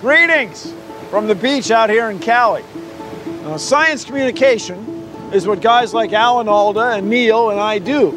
[0.00, 0.72] Greetings
[1.10, 2.64] from the beach out here in Cali.
[3.42, 4.99] Now, science communication
[5.32, 8.10] is what guys like Alan Alda and Neil and I do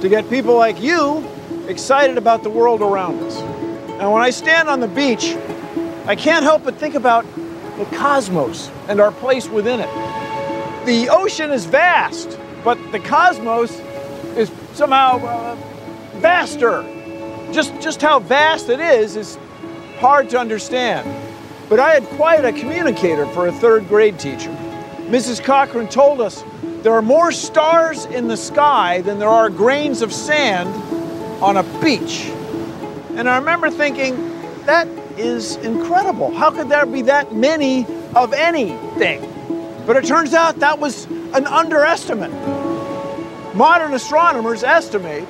[0.00, 1.26] to get people like you
[1.66, 3.36] excited about the world around us.
[3.38, 5.34] And when I stand on the beach,
[6.06, 7.24] I can't help but think about
[7.76, 9.88] the cosmos and our place within it.
[10.86, 13.72] The ocean is vast, but the cosmos
[14.36, 15.56] is somehow uh,
[16.16, 16.82] vaster.
[17.52, 19.38] Just, just how vast it is is
[19.98, 21.08] hard to understand.
[21.68, 24.50] But I had quite a communicator for a third grade teacher.
[25.08, 25.42] Mrs.
[25.42, 26.42] Cochran told us
[26.82, 30.68] there are more stars in the sky than there are grains of sand
[31.42, 32.24] on a beach.
[33.16, 34.16] And I remember thinking,
[34.66, 34.88] that
[35.18, 36.34] is incredible.
[36.34, 39.30] How could there be that many of anything?
[39.86, 42.32] But it turns out that was an underestimate.
[43.54, 45.28] Modern astronomers estimate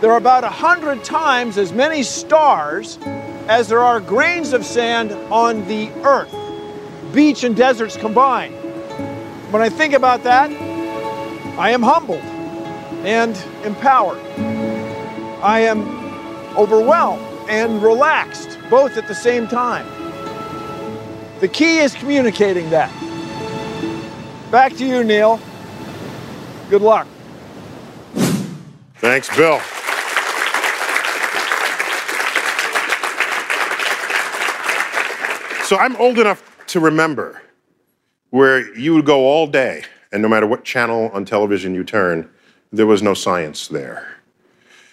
[0.00, 2.98] there are about 100 times as many stars
[3.48, 6.34] as there are grains of sand on the Earth,
[7.14, 8.54] beach and deserts combined.
[9.54, 10.50] When I think about that,
[11.60, 12.24] I am humbled
[13.06, 14.18] and empowered.
[15.44, 15.86] I am
[16.56, 19.86] overwhelmed and relaxed both at the same time.
[21.38, 22.90] The key is communicating that.
[24.50, 25.38] Back to you, Neil.
[26.68, 27.06] Good luck.
[28.96, 29.60] Thanks, Bill.
[35.64, 37.40] So I'm old enough to remember
[38.34, 42.28] where you would go all day, and no matter what channel on television you turn,
[42.72, 44.16] there was no science there.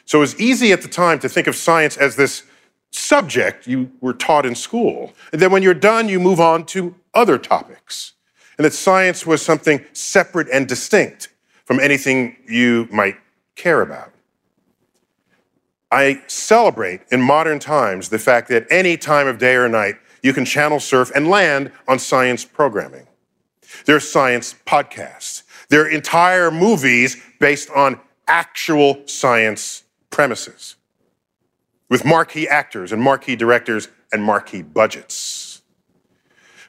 [0.05, 2.43] So it was easy at the time to think of science as this
[2.91, 5.13] subject you were taught in school.
[5.33, 8.13] And then when you're done, you move on to other topics.
[8.59, 11.29] And that science was something separate and distinct
[11.65, 13.15] from anything you might
[13.55, 14.11] care about.
[15.89, 20.31] I celebrate in modern times the fact that any time of day or night, you
[20.31, 23.07] can channel surf and land on science programming.
[23.85, 25.43] There are science podcasts.
[25.69, 30.75] There are entire movies based on actual science premises
[31.89, 35.61] with marquee actors and marquee directors and marquee budgets.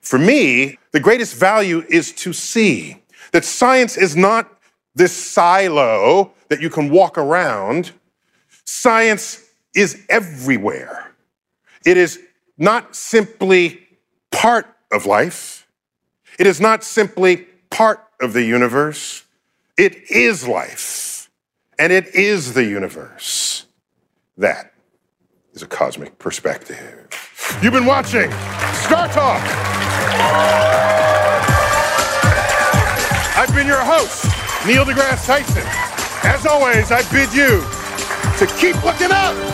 [0.00, 4.59] For me, the greatest value is to see that science is not
[4.94, 7.92] this silo that you can walk around.
[8.64, 11.14] Science is everywhere.
[11.86, 12.20] It is
[12.59, 13.86] not simply
[14.30, 15.61] part of life.
[16.39, 19.24] It is not simply part of the universe.
[19.76, 21.30] It is life,
[21.78, 23.66] and it is the universe.
[24.37, 24.72] That
[25.53, 27.09] is a cosmic perspective.
[27.62, 28.30] You've been watching
[28.85, 29.43] Star Talk.
[33.37, 34.24] I've been your host,
[34.66, 35.62] Neil deGrasse Tyson.
[36.24, 37.61] As always, I bid you
[38.39, 39.51] to keep looking up.